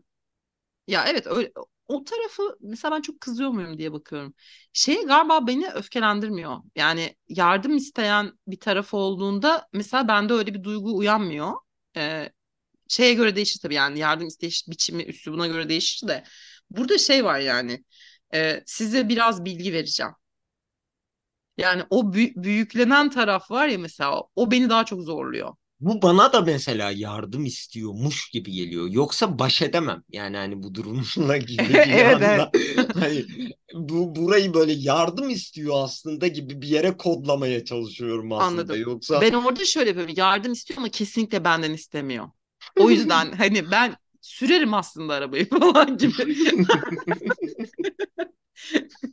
[0.89, 1.53] ya evet öyle,
[1.89, 4.35] o tarafı mesela ben çok kızıyor muyum diye bakıyorum.
[4.73, 6.57] Şey galiba beni öfkelendirmiyor.
[6.77, 11.53] Yani yardım isteyen bir taraf olduğunda mesela bende öyle bir duygu uyanmıyor.
[11.97, 12.33] Ee,
[12.89, 16.25] şeye göre değişir tabii yani yardım isteyiş biçimi üslubuna göre değişir de.
[16.71, 17.85] Burada şey var yani
[18.35, 20.13] e, size biraz bilgi vereceğim.
[21.59, 25.55] Yani o bü- büyüklenen taraf var ya mesela o beni daha çok zorluyor.
[25.81, 28.89] Bu bana da mesela yardım istiyormuş gibi geliyor.
[28.91, 30.03] Yoksa baş edemem.
[30.13, 32.53] Yani hani bu durumla gibi bir Evet evet anda
[32.95, 33.27] hani
[33.75, 38.77] bu burayı böyle yardım istiyor aslında gibi bir yere kodlamaya çalışıyorum aslında.
[38.77, 38.77] anladım.
[38.77, 42.29] Yoksa Ben orada şöyle yapıyorum yardım istiyor ama kesinlikle benden istemiyor.
[42.79, 46.37] O yüzden hani ben sürerim aslında arabayı falan gibi.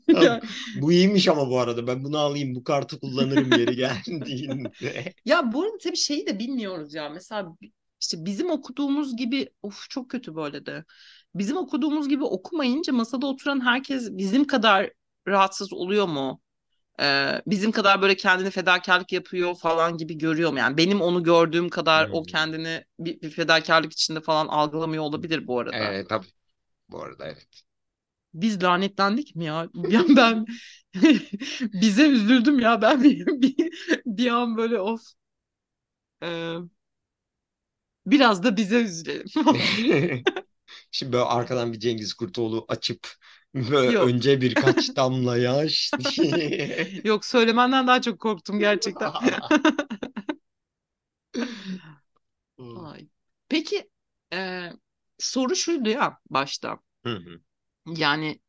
[0.08, 0.42] Ya,
[0.82, 5.14] Bu iyiymiş ama bu arada ben bunu alayım bu kartı kullanırım yeri geldiğinde.
[5.26, 7.10] ya bu arada tabii şeyi de bilmiyoruz ya.
[7.10, 7.56] Mesela
[8.02, 10.86] işte bizim okuduğumuz gibi of çok kötü böyle de.
[11.36, 14.92] Bizim okuduğumuz gibi okumayınca masada oturan herkes bizim kadar
[15.28, 16.42] rahatsız oluyor mu?
[17.02, 20.60] Ee, bizim kadar böyle kendini fedakarlık yapıyor falan gibi görüyor mu?
[20.60, 22.26] Yani benim onu gördüğüm kadar o Hmm.
[22.26, 25.96] kendini bir, bir fedakarlık içinde falan algılamıyor olabilir bu arada.
[25.96, 26.28] Evet tabii
[26.90, 27.64] bu arada evet.
[28.34, 29.70] Biz lanetlendik mi ya?
[29.74, 30.46] Ya ben
[31.74, 33.56] bize üzüldüm ya ben bir, bir,
[34.06, 35.02] bir an böyle of
[36.22, 36.60] Ee,
[38.06, 39.26] biraz da bize üzülelim.
[40.92, 43.08] Şimdi böyle arkadan bir Cengiz Kurtoğlu açıp
[43.86, 44.08] Yok.
[44.08, 45.96] önce birkaç damla yaş.
[47.04, 49.12] Yok söylemenden daha çok korktum gerçekten.
[52.76, 53.08] Ay.
[53.50, 53.90] Peki
[54.34, 54.70] e,
[55.20, 56.80] soru şuydu ya başta.
[57.04, 57.42] Hı hı,
[57.88, 58.40] Yani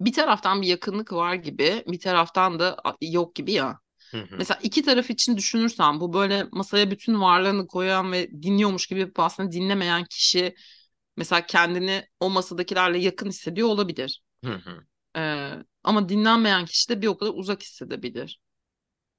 [0.00, 3.80] bir taraftan bir yakınlık var gibi, bir taraftan da yok gibi ya.
[4.12, 8.88] hı hı, Mesela iki taraf için düşünürsen bu böyle masaya bütün varlığını koyan ve dinliyormuş
[8.88, 10.56] gibi aslında dinlemeyen kişi
[11.18, 14.21] mesela kendini o masadakilerle yakın hissediyor olabilir.
[14.44, 15.52] Hı hı, Ee,
[15.84, 18.40] ama dinlenmeyen kişi de bir o kadar uzak hissedebilir.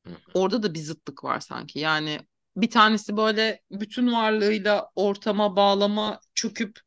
[0.05, 1.79] hı hı, Orada da bir zıtlık var sanki.
[1.79, 2.19] Yani
[2.55, 6.79] bir tanesi böyle bütün varlığıyla ortama bağlama çöküp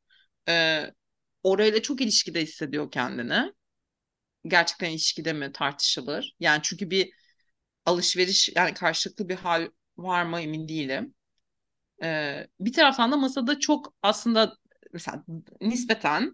[0.49, 0.85] e,
[1.43, 3.53] orayla çok ilişkide hissediyor kendini.
[4.49, 6.37] Gerçekten ilişkide mi tartışılır.
[6.41, 7.13] Yani çünkü bir
[7.87, 9.69] alışveriş yani karşılıklı bir hal
[9.99, 11.15] var mı emin değilim.
[12.03, 14.57] Ee, bir taraftan da masada çok aslında
[14.93, 15.25] mesela
[15.61, 16.33] nispeten e,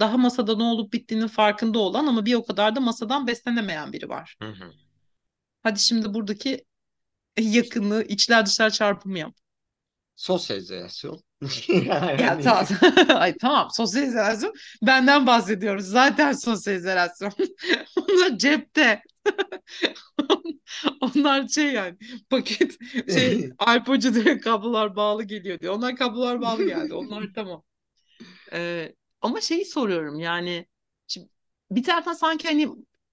[0.00, 4.08] daha masada ne olup bittiğinin farkında olan ama bir o kadar da masadan beslenemeyen biri
[4.08, 4.36] var.
[4.40, 4.72] hı hı.
[5.62, 6.64] Hadi şimdi buradaki
[7.40, 9.34] yakınlığı içler dışlar çarpımı yap.
[10.16, 11.20] Sosyalizasyon.
[11.68, 12.66] Ya tamam.
[13.08, 14.52] Ay tamam sosyalizasyon
[14.82, 15.86] benden bahsediyoruz.
[15.86, 17.32] Zaten sosyalizasyon.
[17.96, 19.02] Onlar cepte.
[21.00, 21.96] Onlar şey yani
[22.30, 22.76] paket
[23.14, 25.74] şey Alp Hoca diyor kablolar bağlı geliyor diyor.
[25.74, 26.94] Onlar kablolar bağlı geldi.
[26.94, 27.62] Onlar tamam.
[28.52, 30.66] Ee, ama şeyi soruyorum yani
[31.06, 31.28] şimdi
[31.70, 32.68] bir taraftan sanki hani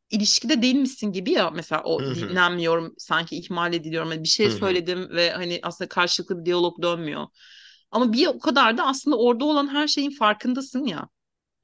[0.10, 4.54] ilişkide değilmişsin gibi ya mesela o hı, dinlenmiyorum sanki ihmal ediliyorum hani bir şey hı
[4.56, 7.28] hı, söyledim ve hani aslında karşılıklı bir diyalog dönmüyor.
[7.92, 11.10] Ama bir o kadar da aslında orada olan her şeyin farkındasın ya.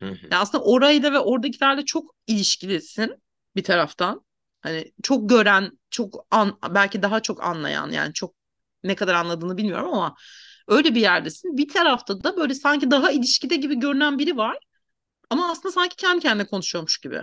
[0.01, 0.29] hı hı.
[0.31, 3.15] Yani aslında orayla ve oradakilerle çok ilişkilisin
[3.55, 4.25] bir taraftan.
[4.61, 8.35] Hani çok gören, çok an, belki daha çok anlayan yani çok
[8.83, 10.15] ne kadar anladığını bilmiyorum ama
[10.69, 11.57] öyle bir yerdesin.
[11.57, 14.59] Bir tarafta da böyle sanki daha ilişkide gibi görünen biri var
[15.29, 17.21] ama aslında sanki kendi kendine konuşuyormuş gibi.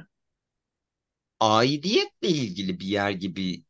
[1.41, 3.65] Aidiyetle ilgili bir yer gibi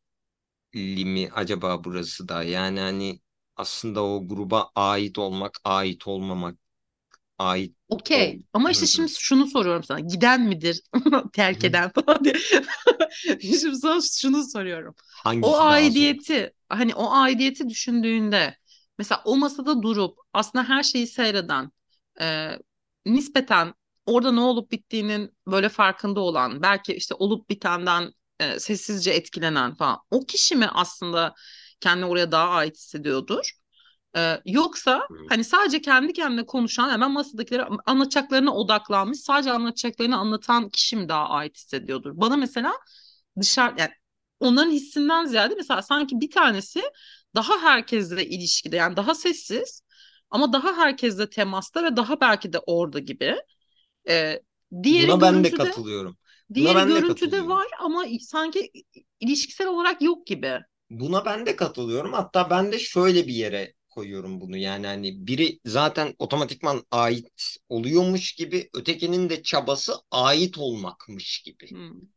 [1.05, 2.43] mi acaba burası da?
[2.43, 3.21] Yani hani
[3.55, 6.59] aslında o gruba ait olmak, ait olmamak,
[7.39, 7.75] ait.
[7.89, 8.41] Okey.
[8.53, 9.99] Ama işte şimdi şunu soruyorum sana.
[9.99, 10.81] Giden midir?
[11.33, 12.35] Terk eden falan diye.
[13.41, 14.95] Şimdi sana şunu soruyorum.
[15.41, 15.91] O Hangisi zor?
[15.91, 18.57] aidiyeti hani o aidiyeti düşündüğünde
[18.97, 21.71] mesela o masada durup aslında her şeyi seyreden
[22.21, 22.51] e,
[23.05, 23.73] nispeten
[24.05, 29.99] orada ne olup bittiğinin böyle farkında olan belki işte olup bitenden e, sessizce etkilenen falan
[30.11, 31.35] o kişi mi aslında
[31.79, 33.51] kendini oraya daha ait hissediyordur?
[34.17, 40.95] E, yoksa hani sadece kendi kendine konuşan hemen masadakileri anlatacaklarına odaklanmış sadece anlatacaklarını anlatan kişi
[40.95, 42.11] mi daha ait hissediyordur?
[42.15, 42.73] Bana mesela
[43.39, 43.91] dışarı yani
[44.39, 46.81] onların hissinden ziyade mesela sanki bir tanesi
[47.35, 49.81] daha herkesle ilişkide yani daha sessiz
[50.29, 53.35] ama daha herkesle temasta ve daha belki de orada gibi.
[54.09, 54.41] Ee,
[54.83, 56.17] diğeri Buna ben de katılıyorum.
[56.57, 57.47] Buna diğeri ben de görüntüde katılıyorum.
[57.47, 58.71] var ama sanki
[59.19, 60.59] ilişkisel olarak yok gibi.
[60.89, 62.13] Buna ben de katılıyorum.
[62.13, 64.57] Hatta ben de şöyle bir yere koyuyorum bunu.
[64.57, 71.71] Yani hani biri zaten otomatikman ait oluyormuş gibi ötekinin de çabası ait olmakmış gibi.
[71.71, 72.07] Hmm.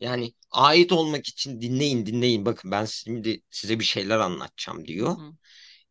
[0.00, 5.16] Yani ait olmak için dinleyin dinleyin bakın ben şimdi size bir şeyler anlatacağım diyor.
[5.16, 5.34] hı.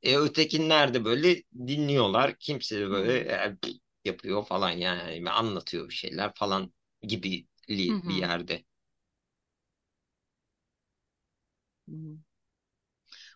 [0.04, 2.36] E, ötekiler de böyle dinliyorlar.
[2.40, 3.58] Kimse de böyle e,
[4.06, 8.66] yapıyor falan yani anlatıyor bir şeyler falan gibi bir yerde.
[11.90, 12.18] Hı.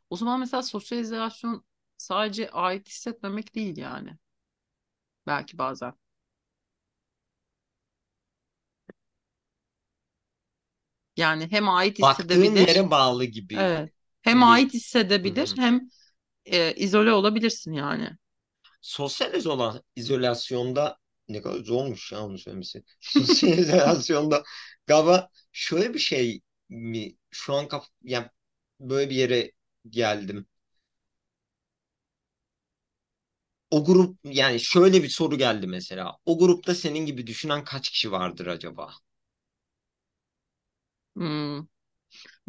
[0.09, 1.65] O zaman mesela sosyalizasyon
[1.97, 4.17] sadece ait hissetmemek değil yani.
[5.27, 5.93] Belki bazen.
[11.17, 13.91] Yani hem ait Baktığın hissedebilir, yere bağlı gibi evet.
[14.21, 15.55] Hem ait hissedebilir hı.
[15.57, 15.89] hem
[16.45, 18.09] e, izole olabilirsin yani.
[18.81, 20.97] Sosyal izola, izolasyonda
[21.29, 22.83] ne kadar zormuş ya onu söylemesi.
[23.01, 24.43] Sosyal izolasyonda
[24.87, 28.27] galiba şöyle bir şey mi şu an kaf yani
[28.79, 29.51] böyle bir yere
[29.89, 30.47] geldim.
[33.71, 36.17] O grup yani şöyle bir soru geldi mesela.
[36.25, 38.93] O grupta senin gibi düşünen kaç kişi vardır acaba?
[41.17, 41.67] Hmm.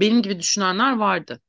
[0.01, 1.43] Benim gibi düşünenler vardı.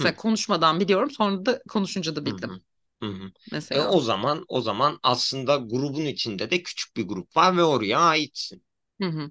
[0.00, 2.60] Hı, Mesela konuşmadan biliyorum, sonra da konuşunca da hı, bildim hı,
[3.02, 3.32] hı, hı.
[3.72, 3.84] E mesela.
[3.84, 8.64] o zaman o zaman aslında grubun içinde de küçük bir grup var ve oraya aitsin.
[9.00, 9.30] Hı hı.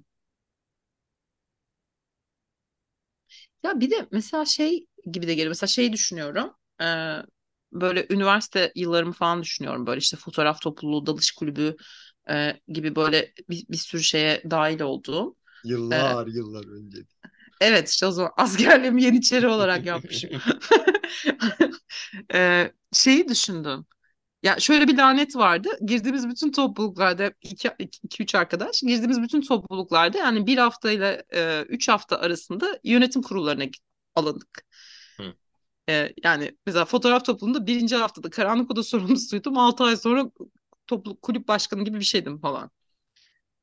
[3.62, 5.48] Ya bir de mesela şey gibi de geliyor.
[5.50, 6.50] Mesela şey düşünüyorum.
[6.82, 6.84] Ee,
[7.72, 9.86] böyle üniversite yıllarımı falan düşünüyorum.
[9.86, 11.76] Böyle işte fotoğraf topluluğu, dalış kulübü
[12.30, 15.36] e, gibi böyle bir, bir sürü şeye dahil olduğum.
[15.64, 16.98] Ee, Yıllar yıllar önce.
[17.60, 20.30] evet işte o zaman askerliğimi Yeniçeri olarak yapmışım.
[22.34, 23.86] Ee, şeyi düşündüm.
[24.42, 25.68] Ya şöyle bir lanet vardı.
[25.86, 27.70] Girdiğimiz bütün topluluklarda iki,
[28.02, 33.22] iki üç arkadaş girdiğimiz bütün topluluklarda yani bir hafta ile e, üç hafta arasında yönetim
[33.22, 33.64] kurullarına
[34.14, 34.66] alındık.
[35.16, 35.34] Hı.
[35.88, 39.58] E, yani mesela fotoğraf topluluğunda birinci haftada karanlık oda sorumlusuydum.
[39.58, 40.30] Altı ay sonra
[40.86, 42.70] topluluk kulüp başkanı gibi bir şeydim falan.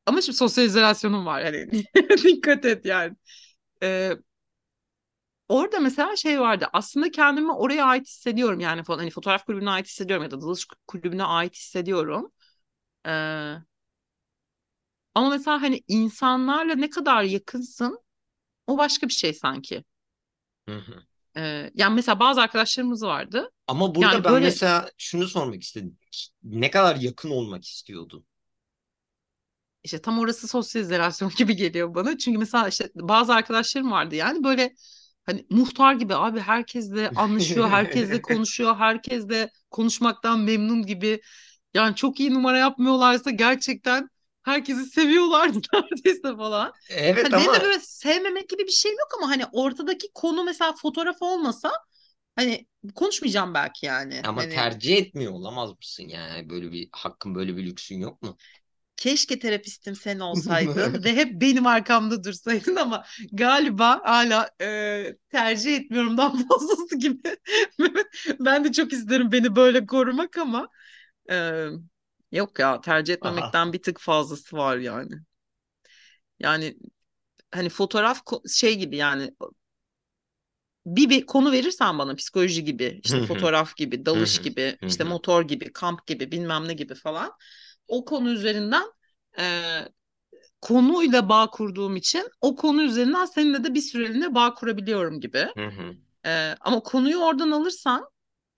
[0.06, 1.44] Ama şimdi sosyal izolasyonum var.
[1.44, 1.72] Hani
[2.24, 3.16] dikkat et yani.
[3.84, 4.14] E,
[5.50, 6.68] orada mesela şey vardı.
[6.74, 9.00] Aslında kendimi oraya ait hissediyorum yani falan.
[9.00, 12.32] Hani fotoğraf kulübüne ait hissediyorum ya da dalış kulübüne ait hissediyorum.
[13.08, 13.12] E,
[15.16, 18.00] Ama mesela hani insanlarla ne kadar yakınsın
[18.68, 19.84] o başka bir şey sanki.
[20.68, 21.06] Hı hı.
[21.38, 23.52] Ee, yani mesela bazı arkadaşlarımız vardı.
[23.68, 25.98] Ama burada Yani ben böyle mesela şunu sormak istedim.
[26.44, 28.26] Ne kadar yakın olmak istiyordun?
[29.84, 32.18] İşte tam orası sosyal izolasyon gibi geliyor bana.
[32.18, 34.74] Çünkü mesela işte bazı arkadaşlarım vardı yani böyle
[35.26, 41.22] hani muhtar gibi abi herkesle anlaşıyor, herkesle konuşuyor, herkesle konuşmaktan memnun gibi.
[41.74, 44.10] Yani çok iyi numara yapmıyorlarsa gerçekten
[44.44, 46.74] herkesi seviyorlardı neredeyse falan.
[46.90, 50.44] Evet Hani benim de ama böyle sevmemek gibi bir şeyim yok ama hani ortadaki konu
[50.44, 51.72] mesela fotoğraf olmasa
[52.36, 54.22] hani konuşmayacağım belki yani.
[54.24, 56.50] ama Hani tercih etmiyor olamaz mısın yani?
[56.50, 58.38] Böyle bir hakkın böyle bir lüksün yok mu?
[59.02, 66.48] Keşke terapistim sen olsaydın ve hep benim arkamda dursaydın ama galiba hala e, tercih etmiyorumdan
[66.48, 67.38] fazlası gibi.
[68.40, 70.70] Ben de çok isterim beni böyle korumak ama
[71.32, 71.66] e,
[72.32, 73.18] yok ya tercih Aha.
[73.18, 75.14] etmemekten bir tık fazlası var yani.
[76.40, 76.78] Yani
[77.52, 79.32] hani fotoğraf şey gibi yani
[80.86, 85.74] bir, bir konu verirsen bana psikoloji gibi işte fotoğraf gibi dalış gibi işte motor gibi
[85.74, 87.32] kamp gibi bilmem ne gibi falan
[87.92, 88.84] o konu üzerinden
[89.40, 89.44] e,
[90.62, 95.48] konuyla bağ kurduğum için o konu üzerinden seninle de bir süreliğine bağ kurabiliyorum gibi.
[95.56, 98.10] hı hı, E, ama konuyu oradan alırsan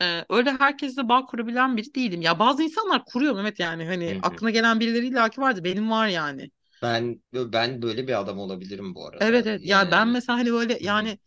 [0.04, 2.22] e, öyle herkesle bağ kurabilen biri değilim.
[2.22, 4.24] Ya bazı insanlar kuruyor Mehmet yani hı hani hı.
[4.24, 6.52] aklına gelen birileri illaki vardı benim var yani.
[6.82, 9.48] Ben ben böyle bir adam olabilirim bu Evet arada.
[9.48, 11.20] evet ya ben Yani mesela hani böyle hı hı, yani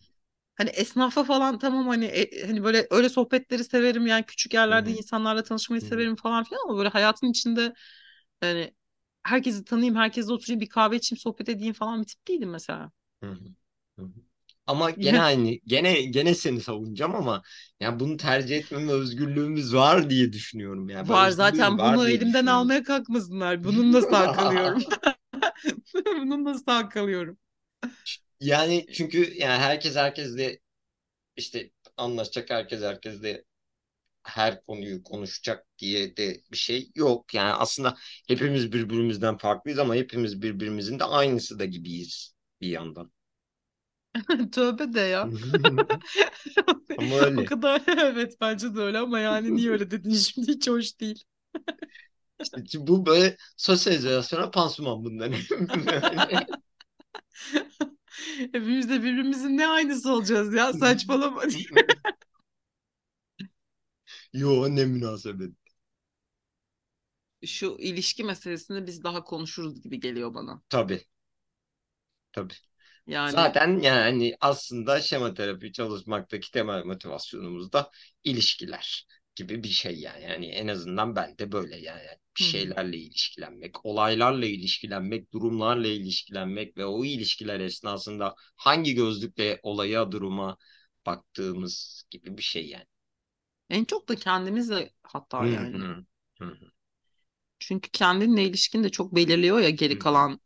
[0.57, 4.99] Hani esnafla falan tamam hani e, hani böyle öyle sohbetleri severim yani küçük yerlerde hı,
[4.99, 7.75] insanlarla tanışmayı hı hı, severim falan filan ama böyle hayatın içinde
[8.41, 8.75] hani
[9.25, 12.93] herkesi tanıyayım, herkesle oturayım, bir kahve içeyim, sohbet edeyim falan bir tip değilim mesela.
[13.23, 13.45] hı hı,
[13.99, 14.09] hı hı.
[14.67, 17.43] Ama gene aynı gene gene seni savunacağım ama
[17.81, 22.83] yani bunu tercih etmeme özgürlüğümüz var diye düşünüyorum yani var zaten var bunu elimden almaya
[22.83, 23.65] kalkmasınlar.
[23.65, 24.85] Bununla sağ kalıyorum.
[25.95, 27.39] Bununla sağ kalıyorum.
[28.41, 30.59] Yani çünkü yani herkes herkesle
[31.37, 33.45] işte anlaşacak herkes herkesle
[34.25, 37.35] her konuyu konuşacak diye de bir şey yok.
[37.35, 37.97] Yani aslında
[38.29, 43.13] hepimiz birbirimizden farklıyız ama hepimiz birbirimizin de aynısı da gibiyiz bir yandan.
[44.53, 45.31] Tövbe de ya.
[46.97, 47.45] Ama O öyle.
[47.45, 51.25] kadar evet bence de öyle ama yani niye öyle dedin şimdi hiç hoş değil.
[52.43, 55.49] İşte bu böyle sosyalizasyona pansuman bunların.
[58.39, 61.43] Hepimiz de birbirimizin ne aynısı olacağız ya saçmalama.
[64.33, 65.53] Yo ne münasebet.
[67.47, 70.63] Şu ilişki meselesini biz daha konuşuruz gibi geliyor bana.
[70.69, 71.07] Tabii
[72.33, 72.55] tabii.
[73.07, 77.91] Yani Zaten yani aslında şema terapi çalışmaktaki temel motivasyonumuz da
[78.25, 79.07] ilişkiler
[79.37, 80.25] gibi bir şey yani.
[80.25, 82.03] Yani en azından ben de böyle yani
[82.39, 90.57] bir şeylerle ilişkilenmek, olaylarla ilişkilenmek, durumlarla ilişkilenmek ve o ilişkiler esnasında hangi gözlükle olaya, duruma
[91.07, 92.87] baktığımız gibi bir şey yani.
[93.71, 96.05] en çok da kendimizle hatta yani.
[97.59, 100.41] Çünkü kendinle ilişkin de çok belirliyor ya geri kalan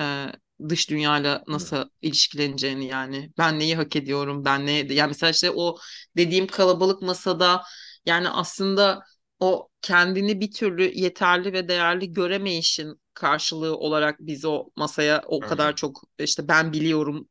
[0.00, 0.26] e,
[0.68, 1.52] dış dünyayla hı.
[1.52, 3.32] nasıl ilişkileneceğini yani.
[3.38, 5.78] Ben neyi hak ediyorum, ben ne yani mesela işte o
[6.16, 7.62] dediğim kalabalık masada
[8.06, 9.04] yani aslında
[9.40, 15.46] o kendini bir türlü yeterli ve değerli göremeyişin karşılığı olarak biz o masaya o Hı
[15.46, 17.28] kadar çok işte ben biliyorum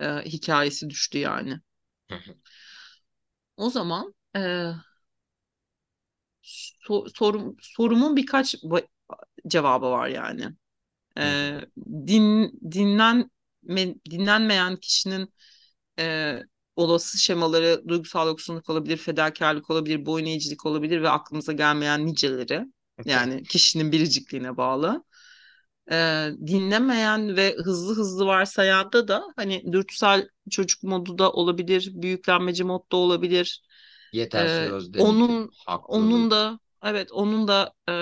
[0.00, 1.60] e, hikayesi düştü yani.
[2.08, 2.36] hı hı,
[3.56, 4.72] O zaman e,
[6.86, 8.86] so- sorum, sorumun birkaç ba-
[9.48, 10.48] cevabı var yani.
[11.18, 11.60] e,
[12.08, 15.34] din dinlenme, dinlenmeyen kişinin
[15.98, 16.40] e,
[16.76, 22.64] olası şemaları duygusal yoksunluk olabilir, fedakarlık olabilir, boyun eğicilik olabilir ve aklımıza gelmeyen niceleri.
[23.04, 25.04] Yani kişinin biricikliğine bağlı.
[25.90, 32.96] E, dinlemeyen ve hızlı hızlı varsayanda da hani dürtüsel çocuk modu da olabilir, büyüklenmeci modda
[32.96, 33.62] olabilir.
[34.12, 35.50] Yetersiz E, özlemci, onun
[35.88, 37.94] onun da evet onun da e,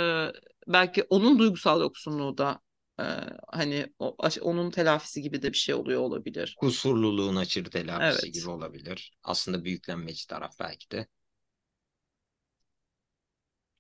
[0.73, 2.61] belki onun duygusal yoksunluğu da
[3.01, 3.05] e,
[3.49, 6.61] hani o, onun telafisi gibi de bir şey oluyor olabilir.
[6.61, 8.51] kusurluluğun açır telafisi gibi Evet.
[8.51, 9.13] olabilir.
[9.23, 11.07] Aslında büyüklenmeci taraf belki de.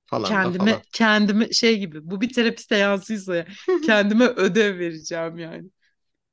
[0.06, 0.84] Falan da Kendime falan.
[0.92, 3.46] kendime şey gibi bu bir terapi seansıysa ya,
[3.80, 5.70] kendime ödev vereceğim yani.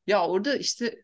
[0.08, 1.04] Ya orada işte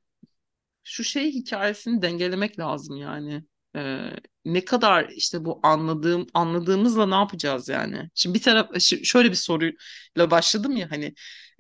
[0.84, 3.44] şu şey hikayesini dengelemek lazım yani.
[3.76, 4.12] Ee,
[4.46, 8.10] ne kadar işte bu anladığım anladığımızla ne yapacağız yani?
[8.16, 11.14] Şimdi bir taraf şöyle bir soruyla başladım ya hani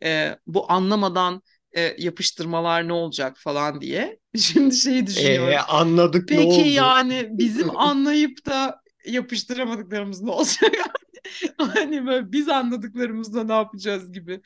[0.03, 1.41] e, bu anlamadan
[1.77, 4.19] e, yapıştırmalar ne olacak falan diye.
[4.37, 5.59] Şimdi şeyi Ee, düşünüyorum.
[5.59, 6.95] anladık ne Peki oldu?
[7.01, 10.71] yani bizim anlayıp da yapıştıramadıklarımız ne olacak?
[11.57, 14.41] Hani böyle biz anladıklarımızda ne yapacağız gibi.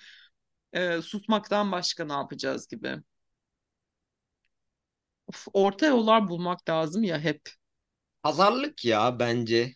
[0.74, 2.97] E, susmaktan başka ne yapacağız gibi.
[5.28, 7.41] Of, orta yollar bulmak lazım ya hep.
[8.24, 9.76] Pazarlık ya bence.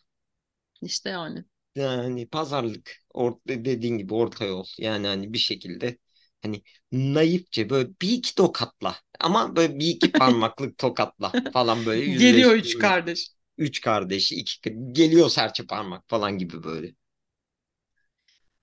[0.82, 1.46] İşte yani.
[1.76, 2.92] Yani pazarlık.
[3.14, 4.66] Or dediğin gibi orta yol.
[4.80, 5.98] Yani hani bir şekilde
[6.42, 12.56] hani naifçe böyle bir iki tokatla ama böyle bir iki parmaklık tokatla falan böyle Geliyor
[12.56, 13.30] üç kardeş.
[13.58, 14.60] Üç kardeşi iki
[14.92, 16.96] geliyor serçe parmak falan gibi böyle.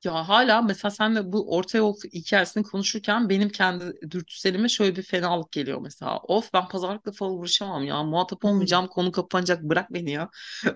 [0.04, 5.52] Ya hala mesela senle bu orta yol hikayesini konuşurken benim kendi dürtüselime şöyle bir fenalık
[5.52, 6.18] geliyor mesela.
[6.18, 8.02] Of ben pazarlıkla falan uğraşamam ya.
[8.02, 8.86] Muhatap olmayacağım.
[8.86, 9.62] Konu kapanacak.
[9.62, 10.30] Bırak beni ya.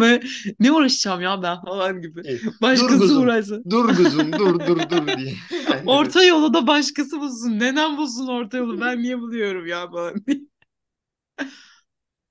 [0.00, 0.22] Böyle,
[0.60, 2.20] ne uğraşacağım ya ben falan gibi.
[2.20, 3.22] E, dur Başkası kuzum.
[3.22, 3.64] uğraşsın.
[3.70, 4.32] Dur kuzum.
[4.32, 5.34] Dur dur dur diye.
[5.70, 7.58] Yani Orta yolu da başkası bulsun.
[7.58, 8.80] Neden bulsun orta yolu?
[8.80, 10.14] Ben niye buluyorum ya falan.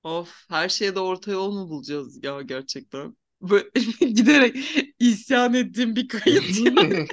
[0.03, 3.15] Of, her şeye de orta yol mu bulacağız ya gerçekten?
[3.41, 3.69] Böyle
[4.13, 4.55] giderek
[4.99, 6.73] isyan ettiğim bir kayıt ya.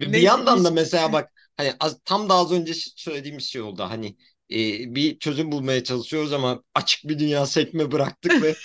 [0.00, 3.62] Ve bir ki yandan da mesela bak hani az, tam da az önce söylediğimiz şey
[3.62, 3.82] oldu.
[3.82, 4.16] Hani
[4.50, 8.60] e, bir çözüm bulmaya çalışıyoruz ama açık bir dünya sekme bıraktık ve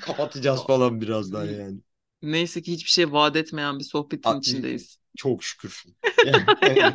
[0.00, 1.80] kapatacağız falan birazdan yani.
[2.22, 3.84] neyse ki hiçbir şey vaat etmeyen bir
[4.24, 4.98] A- sohbetin e, içindeyiz.
[5.16, 5.84] çok şükür.
[6.22, 6.94] Yani, Yani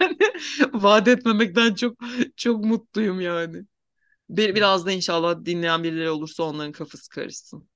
[0.73, 1.97] vaat etmemekten çok
[2.37, 3.65] çok mutluyum yani.
[4.29, 7.69] Bir, biraz da inşallah dinleyen birileri olursa onların kafası karışsın.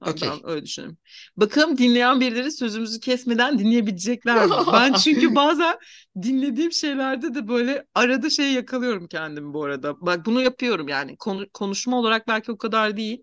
[0.00, 0.30] Ha, okey.
[0.30, 0.98] Ben öyle düşünüyorum.
[1.36, 4.52] Bakalım dinleyen birileri sözümüzü kesmeden dinleyebilecekler mi?
[4.72, 5.78] Ben çünkü bazen
[6.22, 10.00] dinlediğim şeylerde de böyle arada şey yakalıyorum kendimi bu arada.
[10.00, 13.22] Bak bunu yapıyorum yani Konu- konuşma olarak belki o kadar değil.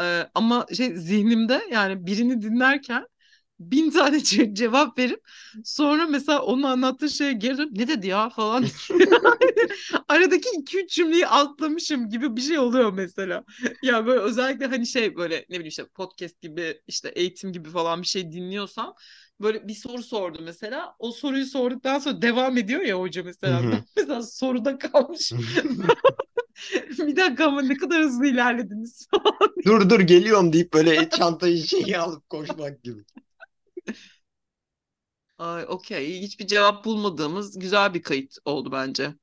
[0.00, 3.06] Ee, ama şey zihnimde yani birini dinlerken
[3.60, 5.20] bin tane ce- cevap verip
[5.64, 8.64] sonra mesela onun anlattığı şeye geri dönüp ne dedi ya falan
[10.08, 13.44] aradaki iki üç cümleyi atlamışım gibi bir şey oluyor mesela.
[13.82, 18.02] Ya böyle özellikle hani şey böyle ne bileyim işte podcast gibi işte eğitim gibi falan
[18.02, 18.94] bir şey dinliyorsam
[19.40, 20.94] böyle bir soru sordu mesela.
[20.98, 23.62] O soruyu sorduktan sonra devam ediyor ya hoca mesela.
[23.96, 25.32] Mesela soruda kalmış.
[26.98, 29.54] Bir dakika ama ne kadar hızlı ilerlediniz falan.
[29.66, 33.04] Dur dur geliyorum deyip böyle çantayı şeyi alıp koşmak gibi.
[35.38, 36.20] Ay okey.
[36.22, 39.14] Hiçbir cevap bulmadığımız güzel bir kayıt oldu bence.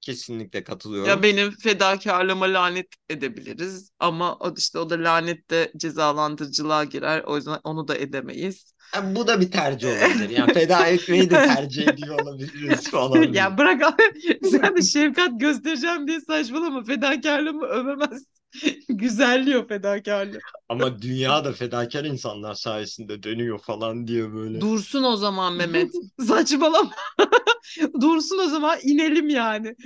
[0.00, 0.64] Kesinlikle
[1.02, 1.22] Ya katılıyorum.
[1.22, 7.22] benim fedakarlığıma lanet edebiliriz ama o işte o da lanet de cezalandırıcılığa girer.
[7.26, 8.74] O yüzden onu da edemeyiz.
[8.94, 10.28] Yani bu da bir tercih olabilir.
[10.30, 13.32] Yani feda etmeyi de tercih ediyor olabiliriz falan.
[13.32, 18.24] Ya bırak abi sen de şefkat göstereceğim diye saçmalama fedakarlığımı övemez.
[18.88, 20.40] Güzelliyor fedakarlığı.
[20.68, 24.60] Ama dünya da fedakar insanlar sayesinde dönüyor falan diye böyle.
[24.60, 25.92] Dursun o zaman Mehmet.
[26.26, 26.90] Saçmalama.
[28.00, 29.76] Dursun o zaman inelim yani.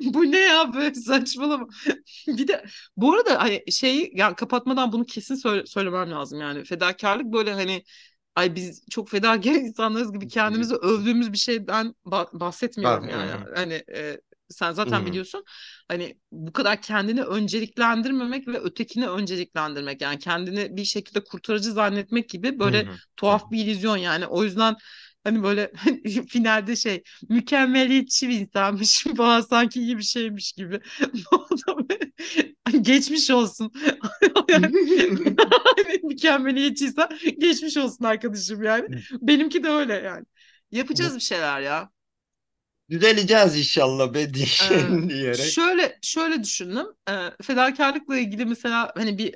[0.00, 1.68] Bu ne ya böyle saçmalama.
[2.26, 2.64] Bir de
[2.96, 6.64] bu arada hani şeyi yani kapatmadan bunu kesin söyle- söylemem lazım yani.
[6.64, 7.84] Fedakarlık böyle hani
[8.36, 13.30] ay biz çok fedakar insanlarız gibi kendimizi övdüğümüz bir şeyden ba- Ben, bahsetmiyorum hı yani.
[13.30, 14.20] hı, Hani e,
[14.50, 15.44] sen zaten hı, biliyorsun.
[15.88, 22.58] Hani bu kadar kendini önceliklendirmemek ve ötekini önceliklendirmek yani kendini bir şekilde kurtarıcı zannetmek gibi
[22.58, 22.96] böyle hı, hı hı.
[23.16, 24.26] tuhaf bir illüzyon yani.
[24.26, 24.76] O yüzden
[25.24, 25.72] hani böyle
[26.28, 30.80] finalde şey mükemmeliyetçi bir insanmış falan sanki iyi bir şeymiş gibi.
[31.68, 32.08] Böyle,
[32.80, 33.72] Geçmiş olsun.
[34.48, 34.66] Yani,
[36.02, 38.88] mükemmeliyetçiysen geçmiş olsun arkadaşım yani.
[39.20, 40.24] Benimki de öyle yani.
[40.70, 41.90] Yapacağız bir şeyler ya.
[42.90, 45.30] Düzeleceğiz inşallah be Ee, diyerek.
[45.30, 46.86] şöyle şöyle düşündüm.
[47.10, 49.34] Ee, fedakarlıkla ilgili mesela hani bir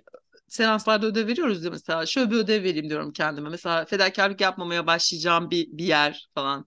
[0.49, 2.07] seanslarda ödev veriyoruz ya mesela.
[2.07, 3.49] Şöyle bir ödev vereyim diyorum kendime.
[3.49, 6.67] Mesela fedakarlık yapmamaya başlayacağım bir, bir yer falan.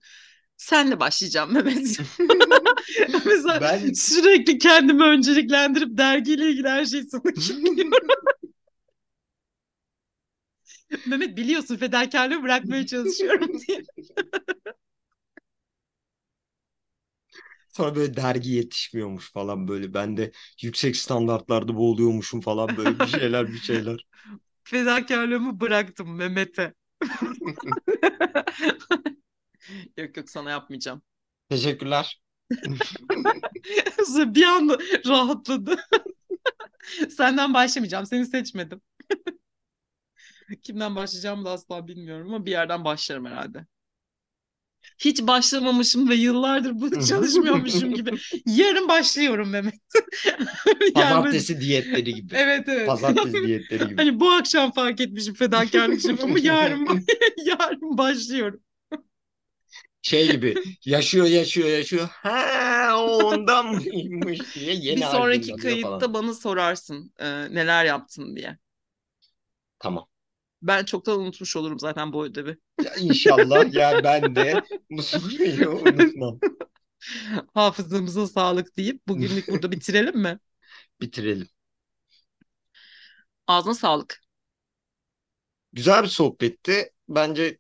[0.58, 2.00] Senle başlayacağım Mehmet.
[3.26, 7.22] Mesela Ben sürekli kendimi önceliklendirip dergiyle ilgili her şeyi sana.
[11.06, 13.86] Mehmet biliyorsun fedakarlığı bırakmaya çalışıyorum diye.
[17.76, 19.94] Sonra böyle dergi yetişmiyormuş falan böyle.
[19.94, 24.06] Ben de yüksek standartlarda boğuluyormuşum falan böyle bir şeyler bir şeyler.
[24.64, 26.74] Fedakarlığımı bıraktım Mehmet'e.
[29.98, 31.02] Yok yok sana yapmayacağım.
[31.50, 32.22] Teşekkürler.
[34.36, 35.78] Bir anda rahatladı.
[37.10, 38.06] Senden başlamayacağım.
[38.06, 38.82] Seni seçmedim.
[40.64, 43.66] Kimden başlayacağımı da asla bilmiyorum ama bir yerden başlarım herhalde.
[45.00, 48.12] Hiç başlamamışım ve yıllardır bunu çalışmıyormuşum gibi.
[48.46, 49.74] Yarın başlıyorum Mehmet.
[50.82, 52.36] Yani Pazartesi diyetleri gibi.
[52.36, 52.88] evet evet.
[52.88, 53.96] Pazartesi diyetleri gibi.
[53.98, 57.06] Hani bu akşam fark etmişim fedakarlık yapımı yarın
[57.46, 58.60] yarın başlıyorum.
[60.02, 60.56] Şey gibi
[60.86, 62.10] yaşıyor yaşıyor yaşıyor.
[62.12, 66.00] Ha o ondan mıymış diye Bir yeni sonraki aydınlanıyor falan.
[66.00, 67.26] kayıtta bana sorarsın e,
[67.56, 68.58] neler yaptın diye.
[69.80, 70.08] Tamam.
[70.66, 72.58] Ben çoktan unutmuş olurum zaten bu ödevi.
[72.80, 76.42] Ya inşallah ya ben de bu soruyu unutmam.
[77.54, 80.40] Hafızamıza sağlık deyip bugünlük burada bitirelim mi?
[81.02, 81.48] Bitirelim.
[83.48, 84.22] Ağzına sağlık.
[85.74, 86.94] Güzel bir sohbetti.
[87.10, 87.58] Bence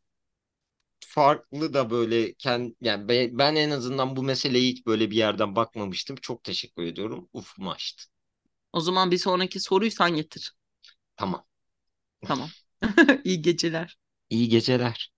[1.08, 5.56] farklı da böyle kend, yani be- ben en azından bu meseleye hiç böyle bir yerden
[5.56, 6.16] bakmamıştım.
[6.16, 7.30] Çok teşekkür ediyorum.
[7.34, 8.03] Ufkumu açtı.
[8.74, 10.53] O zaman bir sonraki soruyu sen getir.
[11.16, 11.45] Tamam.
[12.24, 12.53] Tamam.
[13.23, 13.97] İyi geceler.
[14.30, 15.13] İyi geceler.